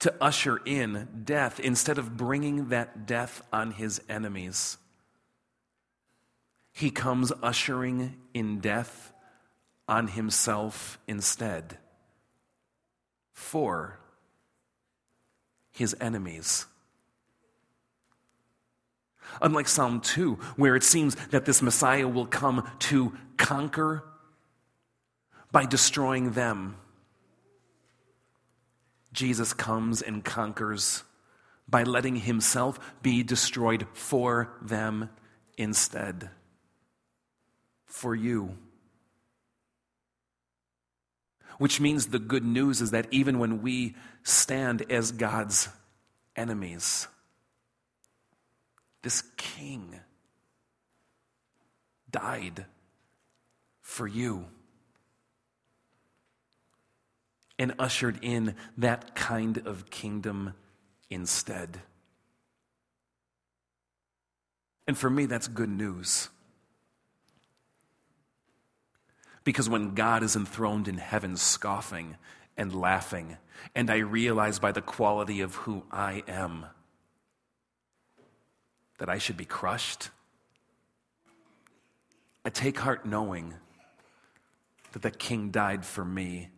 to 0.00 0.14
usher 0.20 0.58
in 0.64 1.22
death 1.24 1.60
instead 1.60 1.98
of 1.98 2.16
bringing 2.16 2.68
that 2.68 3.06
death 3.06 3.42
on 3.52 3.72
his 3.72 4.00
enemies. 4.08 4.78
He 6.72 6.90
comes 6.90 7.32
ushering 7.42 8.16
in 8.32 8.60
death 8.60 9.12
on 9.86 10.08
himself 10.08 10.98
instead 11.06 11.78
for 13.32 13.98
his 15.70 15.94
enemies. 16.00 16.66
Unlike 19.42 19.68
Psalm 19.68 20.00
2, 20.00 20.34
where 20.56 20.76
it 20.76 20.82
seems 20.82 21.14
that 21.26 21.44
this 21.44 21.62
Messiah 21.62 22.08
will 22.08 22.26
come 22.26 22.68
to 22.80 23.12
conquer 23.36 24.04
by 25.52 25.66
destroying 25.66 26.32
them 26.32 26.76
Jesus 29.12 29.52
comes 29.52 30.02
and 30.02 30.24
conquers 30.24 31.02
by 31.68 31.82
letting 31.82 32.16
himself 32.16 32.78
be 33.02 33.22
destroyed 33.22 33.86
for 33.92 34.56
them 34.62 35.10
instead. 35.56 36.30
For 37.86 38.14
you. 38.14 38.56
Which 41.58 41.80
means 41.80 42.06
the 42.06 42.18
good 42.18 42.44
news 42.44 42.80
is 42.80 42.92
that 42.92 43.06
even 43.10 43.38
when 43.38 43.62
we 43.62 43.94
stand 44.22 44.90
as 44.90 45.12
God's 45.12 45.68
enemies, 46.34 47.06
this 49.02 49.22
king 49.36 50.00
died 52.10 52.66
for 53.82 54.06
you 54.06 54.46
and 57.60 57.74
ushered 57.78 58.18
in 58.22 58.54
that 58.78 59.14
kind 59.14 59.58
of 59.66 59.90
kingdom 59.90 60.54
instead. 61.10 61.78
And 64.86 64.96
for 64.96 65.10
me, 65.10 65.26
that's 65.26 65.46
good 65.46 65.68
news. 65.68 66.30
Because 69.44 69.68
when 69.68 69.94
God 69.94 70.22
is 70.22 70.34
enthroned 70.34 70.88
in 70.88 70.96
heaven, 70.96 71.36
scoffing 71.36 72.16
and 72.56 72.74
laughing, 72.74 73.36
and 73.74 73.90
I 73.90 73.98
realize 73.98 74.58
by 74.58 74.72
the 74.72 74.80
quality 74.80 75.42
of 75.42 75.54
who 75.54 75.84
I 75.92 76.22
am 76.26 76.64
that 78.98 79.10
I 79.10 79.18
should 79.18 79.36
be 79.36 79.44
crushed, 79.44 80.08
I 82.42 82.48
take 82.48 82.78
heart 82.78 83.04
knowing 83.04 83.52
that 84.92 85.02
the 85.02 85.10
King 85.10 85.50
died 85.50 85.84
for 85.84 86.06
me 86.06 86.48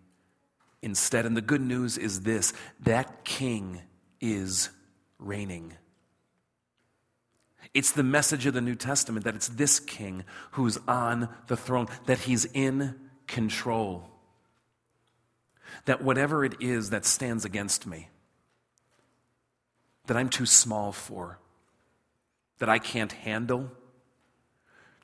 instead. 0.82 1.24
And 1.24 1.36
the 1.36 1.40
good 1.40 1.60
news 1.60 1.96
is 1.96 2.22
this 2.22 2.52
that 2.80 3.24
king 3.24 3.80
is 4.20 4.68
reigning. 5.18 5.74
It's 7.74 7.92
the 7.92 8.02
message 8.02 8.44
of 8.44 8.54
the 8.54 8.60
New 8.60 8.74
Testament 8.74 9.24
that 9.24 9.34
it's 9.34 9.48
this 9.48 9.80
king 9.80 10.24
who's 10.52 10.78
on 10.86 11.28
the 11.46 11.56
throne, 11.56 11.88
that 12.06 12.18
he's 12.18 12.44
in 12.44 12.96
control. 13.26 14.08
That 15.86 16.02
whatever 16.02 16.44
it 16.44 16.60
is 16.60 16.90
that 16.90 17.06
stands 17.06 17.46
against 17.46 17.86
me, 17.86 18.10
that 20.06 20.18
I'm 20.18 20.28
too 20.28 20.44
small 20.44 20.92
for, 20.92 21.38
that 22.58 22.68
I 22.68 22.78
can't 22.78 23.12
handle, 23.12 23.70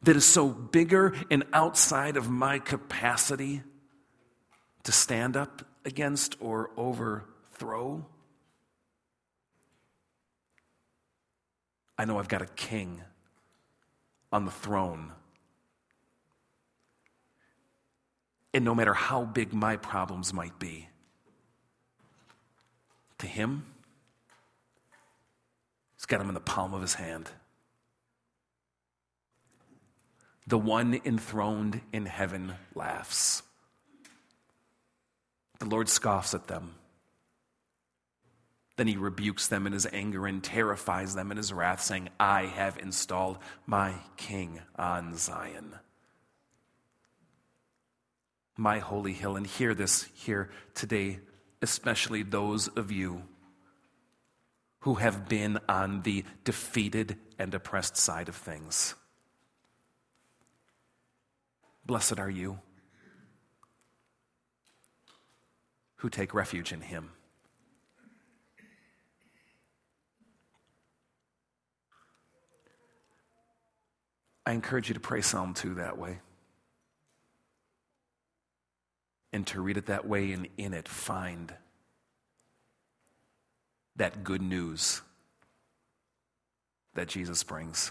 that 0.02 0.14
is 0.14 0.26
so 0.26 0.48
bigger 0.48 1.14
and 1.30 1.44
outside 1.52 2.16
of 2.16 2.28
my 2.28 2.58
capacity 2.58 3.62
to 4.84 4.92
stand 4.92 5.36
up 5.36 5.62
against 5.88 6.36
or 6.38 6.70
overthrow. 6.76 8.06
I 11.98 12.04
know 12.04 12.20
I've 12.20 12.28
got 12.28 12.42
a 12.42 12.46
king 12.46 13.02
on 14.30 14.44
the 14.44 14.52
throne. 14.52 15.10
And 18.54 18.64
no 18.64 18.74
matter 18.74 18.94
how 18.94 19.24
big 19.24 19.52
my 19.52 19.76
problems 19.76 20.32
might 20.32 20.58
be, 20.58 20.88
to 23.18 23.26
him, 23.26 23.66
he's 25.96 26.06
got 26.06 26.18
them 26.18 26.28
in 26.28 26.34
the 26.34 26.40
palm 26.40 26.72
of 26.72 26.80
his 26.80 26.94
hand. 26.94 27.30
The 30.46 30.58
one 30.58 31.00
enthroned 31.04 31.80
in 31.92 32.06
heaven 32.06 32.54
laughs. 32.74 33.42
The 35.58 35.66
Lord 35.66 35.88
scoffs 35.88 36.34
at 36.34 36.46
them. 36.46 36.74
Then 38.76 38.86
he 38.86 38.96
rebukes 38.96 39.48
them 39.48 39.66
in 39.66 39.72
his 39.72 39.88
anger 39.92 40.26
and 40.26 40.42
terrifies 40.42 41.16
them 41.16 41.32
in 41.32 41.36
his 41.36 41.52
wrath, 41.52 41.82
saying, 41.82 42.10
I 42.20 42.44
have 42.44 42.78
installed 42.78 43.38
my 43.66 43.94
king 44.16 44.60
on 44.76 45.16
Zion, 45.16 45.74
my 48.56 48.78
holy 48.78 49.12
hill. 49.12 49.34
And 49.34 49.46
hear 49.46 49.74
this 49.74 50.04
here 50.14 50.50
today, 50.74 51.18
especially 51.60 52.22
those 52.22 52.68
of 52.68 52.92
you 52.92 53.24
who 54.80 54.94
have 54.94 55.28
been 55.28 55.58
on 55.68 56.02
the 56.02 56.24
defeated 56.44 57.16
and 57.36 57.52
oppressed 57.52 57.96
side 57.96 58.28
of 58.28 58.36
things. 58.36 58.94
Blessed 61.84 62.20
are 62.20 62.30
you 62.30 62.60
who 65.98 66.08
take 66.08 66.34
refuge 66.34 66.72
in 66.72 66.80
him. 66.80 67.10
I 74.46 74.52
encourage 74.52 74.88
you 74.88 74.94
to 74.94 75.00
pray 75.00 75.20
Psalm 75.20 75.52
2 75.52 75.74
that 75.74 75.98
way. 75.98 76.20
And 79.32 79.46
to 79.48 79.60
read 79.60 79.76
it 79.76 79.86
that 79.86 80.08
way, 80.08 80.32
and 80.32 80.48
in 80.56 80.72
it 80.72 80.88
find 80.88 81.52
that 83.96 84.24
good 84.24 84.40
news 84.40 85.02
that 86.94 87.08
Jesus 87.08 87.42
brings. 87.42 87.90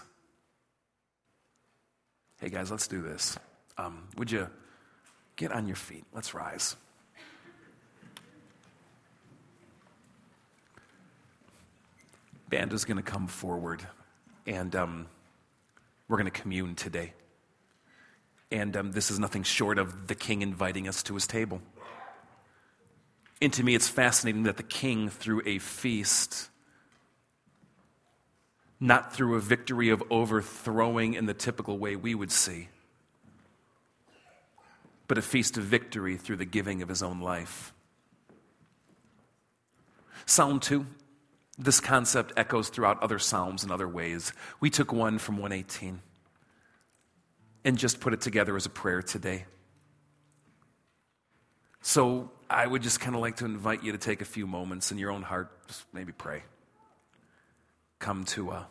Hey, 2.40 2.48
guys, 2.48 2.72
let's 2.72 2.88
do 2.88 3.02
this. 3.02 3.38
Um, 3.76 4.08
would 4.16 4.32
you 4.32 4.48
get 5.36 5.52
on 5.52 5.68
your 5.68 5.76
feet? 5.76 6.04
Let's 6.12 6.34
rise. 6.34 6.74
Band 12.48 12.72
is 12.72 12.84
going 12.84 12.96
to 12.96 13.02
come 13.02 13.26
forward, 13.26 13.86
and 14.46 14.74
um, 14.74 15.06
we're 16.08 16.16
going 16.16 16.30
to 16.30 16.40
commune 16.40 16.74
today. 16.74 17.12
And 18.50 18.74
um, 18.76 18.92
this 18.92 19.10
is 19.10 19.18
nothing 19.18 19.42
short 19.42 19.78
of 19.78 20.06
the 20.06 20.14
king 20.14 20.40
inviting 20.40 20.88
us 20.88 21.02
to 21.04 21.14
his 21.14 21.26
table. 21.26 21.60
And 23.42 23.52
to 23.52 23.62
me, 23.62 23.74
it's 23.74 23.88
fascinating 23.88 24.44
that 24.44 24.56
the 24.56 24.62
king, 24.62 25.10
through 25.10 25.42
a 25.44 25.58
feast, 25.58 26.48
not 28.80 29.14
through 29.14 29.36
a 29.36 29.40
victory 29.40 29.90
of 29.90 30.02
overthrowing 30.10 31.14
in 31.14 31.26
the 31.26 31.34
typical 31.34 31.78
way 31.78 31.96
we 31.96 32.14
would 32.14 32.32
see, 32.32 32.68
but 35.06 35.18
a 35.18 35.22
feast 35.22 35.58
of 35.58 35.64
victory 35.64 36.16
through 36.16 36.36
the 36.36 36.46
giving 36.46 36.80
of 36.80 36.88
his 36.88 37.02
own 37.02 37.20
life. 37.20 37.74
Psalm 40.24 40.60
2 40.60 40.86
this 41.58 41.80
concept 41.80 42.32
echoes 42.36 42.68
throughout 42.68 43.02
other 43.02 43.18
Psalms 43.18 43.64
in 43.64 43.70
other 43.70 43.88
ways. 43.88 44.32
We 44.60 44.70
took 44.70 44.92
one 44.92 45.18
from 45.18 45.38
118 45.38 46.00
and 47.64 47.76
just 47.76 48.00
put 48.00 48.14
it 48.14 48.20
together 48.20 48.56
as 48.56 48.64
a 48.64 48.70
prayer 48.70 49.02
today. 49.02 49.44
So 51.80 52.30
I 52.48 52.66
would 52.66 52.82
just 52.82 53.00
kind 53.00 53.16
of 53.16 53.20
like 53.20 53.36
to 53.36 53.44
invite 53.44 53.82
you 53.82 53.92
to 53.92 53.98
take 53.98 54.20
a 54.20 54.24
few 54.24 54.46
moments 54.46 54.92
in 54.92 54.98
your 54.98 55.10
own 55.10 55.22
heart, 55.22 55.50
just 55.66 55.84
maybe 55.92 56.12
pray. 56.12 56.42
Come 57.98 58.24
to 58.26 58.50
uh, 58.50 58.64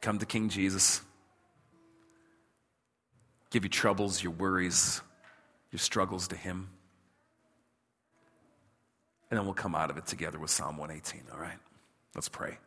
come 0.00 0.18
to 0.18 0.26
King 0.26 0.48
Jesus. 0.48 1.02
Give 3.50 3.64
your 3.64 3.70
troubles, 3.70 4.22
your 4.22 4.32
worries, 4.32 5.02
your 5.70 5.78
struggles 5.78 6.28
to 6.28 6.36
Him. 6.36 6.70
And 9.30 9.38
then 9.38 9.44
we'll 9.44 9.54
come 9.54 9.74
out 9.74 9.90
of 9.90 9.96
it 9.96 10.06
together 10.06 10.38
with 10.38 10.50
Psalm 10.50 10.76
118, 10.76 11.22
all 11.32 11.40
right? 11.40 11.58
Let's 12.14 12.28
pray. 12.28 12.58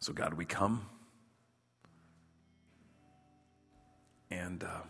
So, 0.00 0.12
God, 0.12 0.34
we 0.34 0.44
come 0.44 0.86
and 4.30 4.62
uh, 4.62 4.82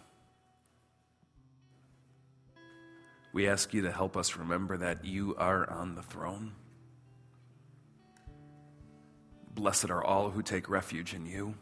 we 3.32 3.48
ask 3.48 3.72
you 3.72 3.82
to 3.82 3.92
help 3.92 4.16
us 4.16 4.36
remember 4.36 4.76
that 4.76 5.04
you 5.04 5.36
are 5.38 5.70
on 5.70 5.94
the 5.94 6.02
throne. 6.02 6.52
Blessed 9.54 9.90
are 9.90 10.02
all 10.02 10.30
who 10.30 10.42
take 10.42 10.68
refuge 10.68 11.14
in 11.14 11.26
you 11.26 11.54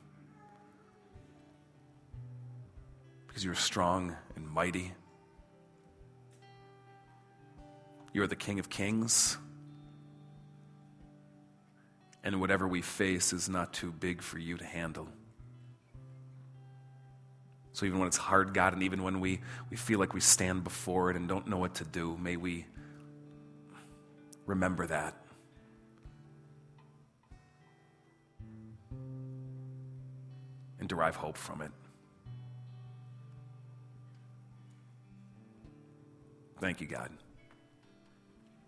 because 3.26 3.44
you're 3.44 3.54
strong 3.54 4.16
and 4.34 4.48
mighty. 4.48 4.92
You 8.12 8.22
are 8.22 8.26
the 8.26 8.36
King 8.36 8.58
of 8.58 8.68
Kings. 8.68 9.38
And 12.24 12.40
whatever 12.40 12.68
we 12.68 12.82
face 12.82 13.32
is 13.32 13.48
not 13.48 13.72
too 13.72 13.90
big 13.90 14.22
for 14.22 14.38
you 14.38 14.56
to 14.56 14.64
handle. 14.64 15.08
So 17.72 17.86
even 17.86 17.98
when 17.98 18.06
it's 18.06 18.18
hard, 18.18 18.52
God, 18.52 18.74
and 18.74 18.82
even 18.82 19.02
when 19.02 19.20
we, 19.20 19.40
we 19.70 19.76
feel 19.76 19.98
like 19.98 20.12
we 20.12 20.20
stand 20.20 20.62
before 20.62 21.10
it 21.10 21.16
and 21.16 21.26
don't 21.26 21.48
know 21.48 21.56
what 21.56 21.76
to 21.76 21.84
do, 21.84 22.16
may 22.18 22.36
we 22.36 22.66
remember 24.46 24.86
that. 24.86 25.16
And 30.78 30.88
derive 30.88 31.16
hope 31.16 31.38
from 31.38 31.62
it. 31.62 31.70
Thank 36.60 36.80
you, 36.80 36.86
God. 36.86 37.10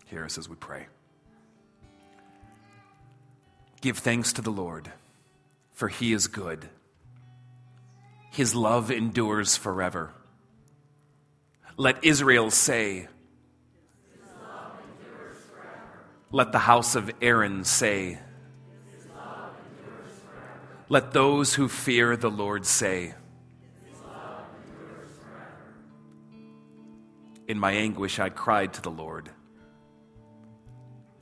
Hear 0.05 0.25
us 0.25 0.39
as 0.39 0.49
we 0.49 0.57
pray. 0.57 0.87
Give 3.81 3.99
thanks 3.99 4.33
to 4.35 4.43
the 4.43 4.51
Lord, 4.51 4.91
for 5.73 5.89
he 5.89 6.13
is 6.13 6.27
good. 6.27 6.69
His 8.31 8.55
love 8.55 8.91
endures 8.91 9.57
forever. 9.57 10.13
Let 11.77 12.05
Israel 12.05 12.51
say, 12.51 13.09
Let 16.31 16.51
the 16.51 16.59
house 16.59 16.97
of 16.97 17.11
Aaron 17.23 17.65
say, 17.65 18.19
Let 20.89 21.13
those 21.13 21.55
who 21.55 21.69
fear 21.69 22.17
the 22.17 22.31
Lord 22.31 22.67
say, 22.67 23.15
In 27.47 27.59
my 27.59 27.73
anguish 27.73 28.19
I 28.19 28.31
cried 28.31 28.73
to 28.75 28.83
the 28.83 28.91
Lord 28.91 29.31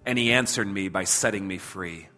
and 0.05 0.19
he 0.19 0.33
answered 0.33 0.67
me 0.67 0.89
by 0.89 1.05
setting 1.05 1.47
me 1.47 1.59
free. 1.59 2.09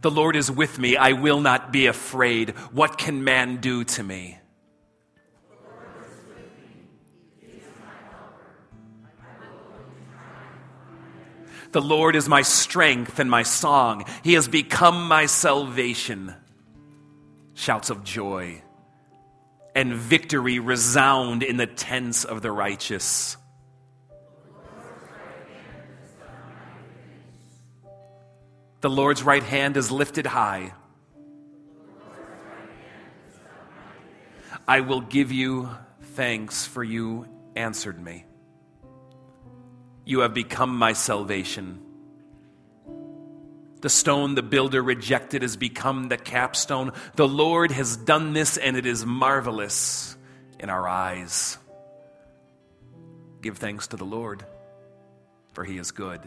The 0.00 0.10
Lord 0.10 0.34
is 0.34 0.50
with 0.50 0.78
me. 0.78 0.96
I 0.96 1.12
will 1.12 1.40
not 1.40 1.72
be 1.72 1.86
afraid. 1.86 2.50
What 2.72 2.98
can 2.98 3.22
man 3.22 3.58
do 3.58 3.84
to 3.84 4.02
me? 4.02 4.38
The 11.70 11.80
Lord 11.80 12.16
is 12.16 12.28
my 12.28 12.42
strength 12.42 13.18
and 13.18 13.30
my 13.30 13.44
song. 13.44 14.04
He 14.22 14.34
has 14.34 14.46
become 14.46 15.08
my 15.08 15.26
salvation. 15.26 16.34
Shouts 17.54 17.88
of 17.88 18.04
joy 18.04 18.62
and 19.74 19.94
victory 19.94 20.58
resound 20.58 21.42
in 21.42 21.56
the 21.56 21.66
tents 21.66 22.24
of 22.24 22.42
the 22.42 22.52
righteous. 22.52 23.36
The 28.82 28.90
Lord's 28.90 29.22
right 29.22 29.44
hand 29.44 29.76
is 29.76 29.92
lifted 29.92 30.26
high. 30.26 30.74
I 34.66 34.80
will 34.80 35.00
give 35.00 35.30
you 35.30 35.70
thanks, 36.00 36.66
for 36.66 36.82
you 36.82 37.28
answered 37.54 38.02
me. 38.02 38.24
You 40.04 40.20
have 40.20 40.34
become 40.34 40.76
my 40.76 40.94
salvation. 40.94 41.80
The 43.82 43.88
stone 43.88 44.34
the 44.34 44.42
builder 44.42 44.82
rejected 44.82 45.42
has 45.42 45.56
become 45.56 46.08
the 46.08 46.16
capstone. 46.16 46.90
The 47.14 47.28
Lord 47.28 47.70
has 47.70 47.96
done 47.96 48.32
this, 48.32 48.56
and 48.56 48.76
it 48.76 48.84
is 48.84 49.06
marvelous 49.06 50.16
in 50.58 50.70
our 50.70 50.88
eyes. 50.88 51.56
Give 53.42 53.56
thanks 53.56 53.86
to 53.88 53.96
the 53.96 54.04
Lord, 54.04 54.44
for 55.52 55.62
he 55.62 55.78
is 55.78 55.92
good. 55.92 56.20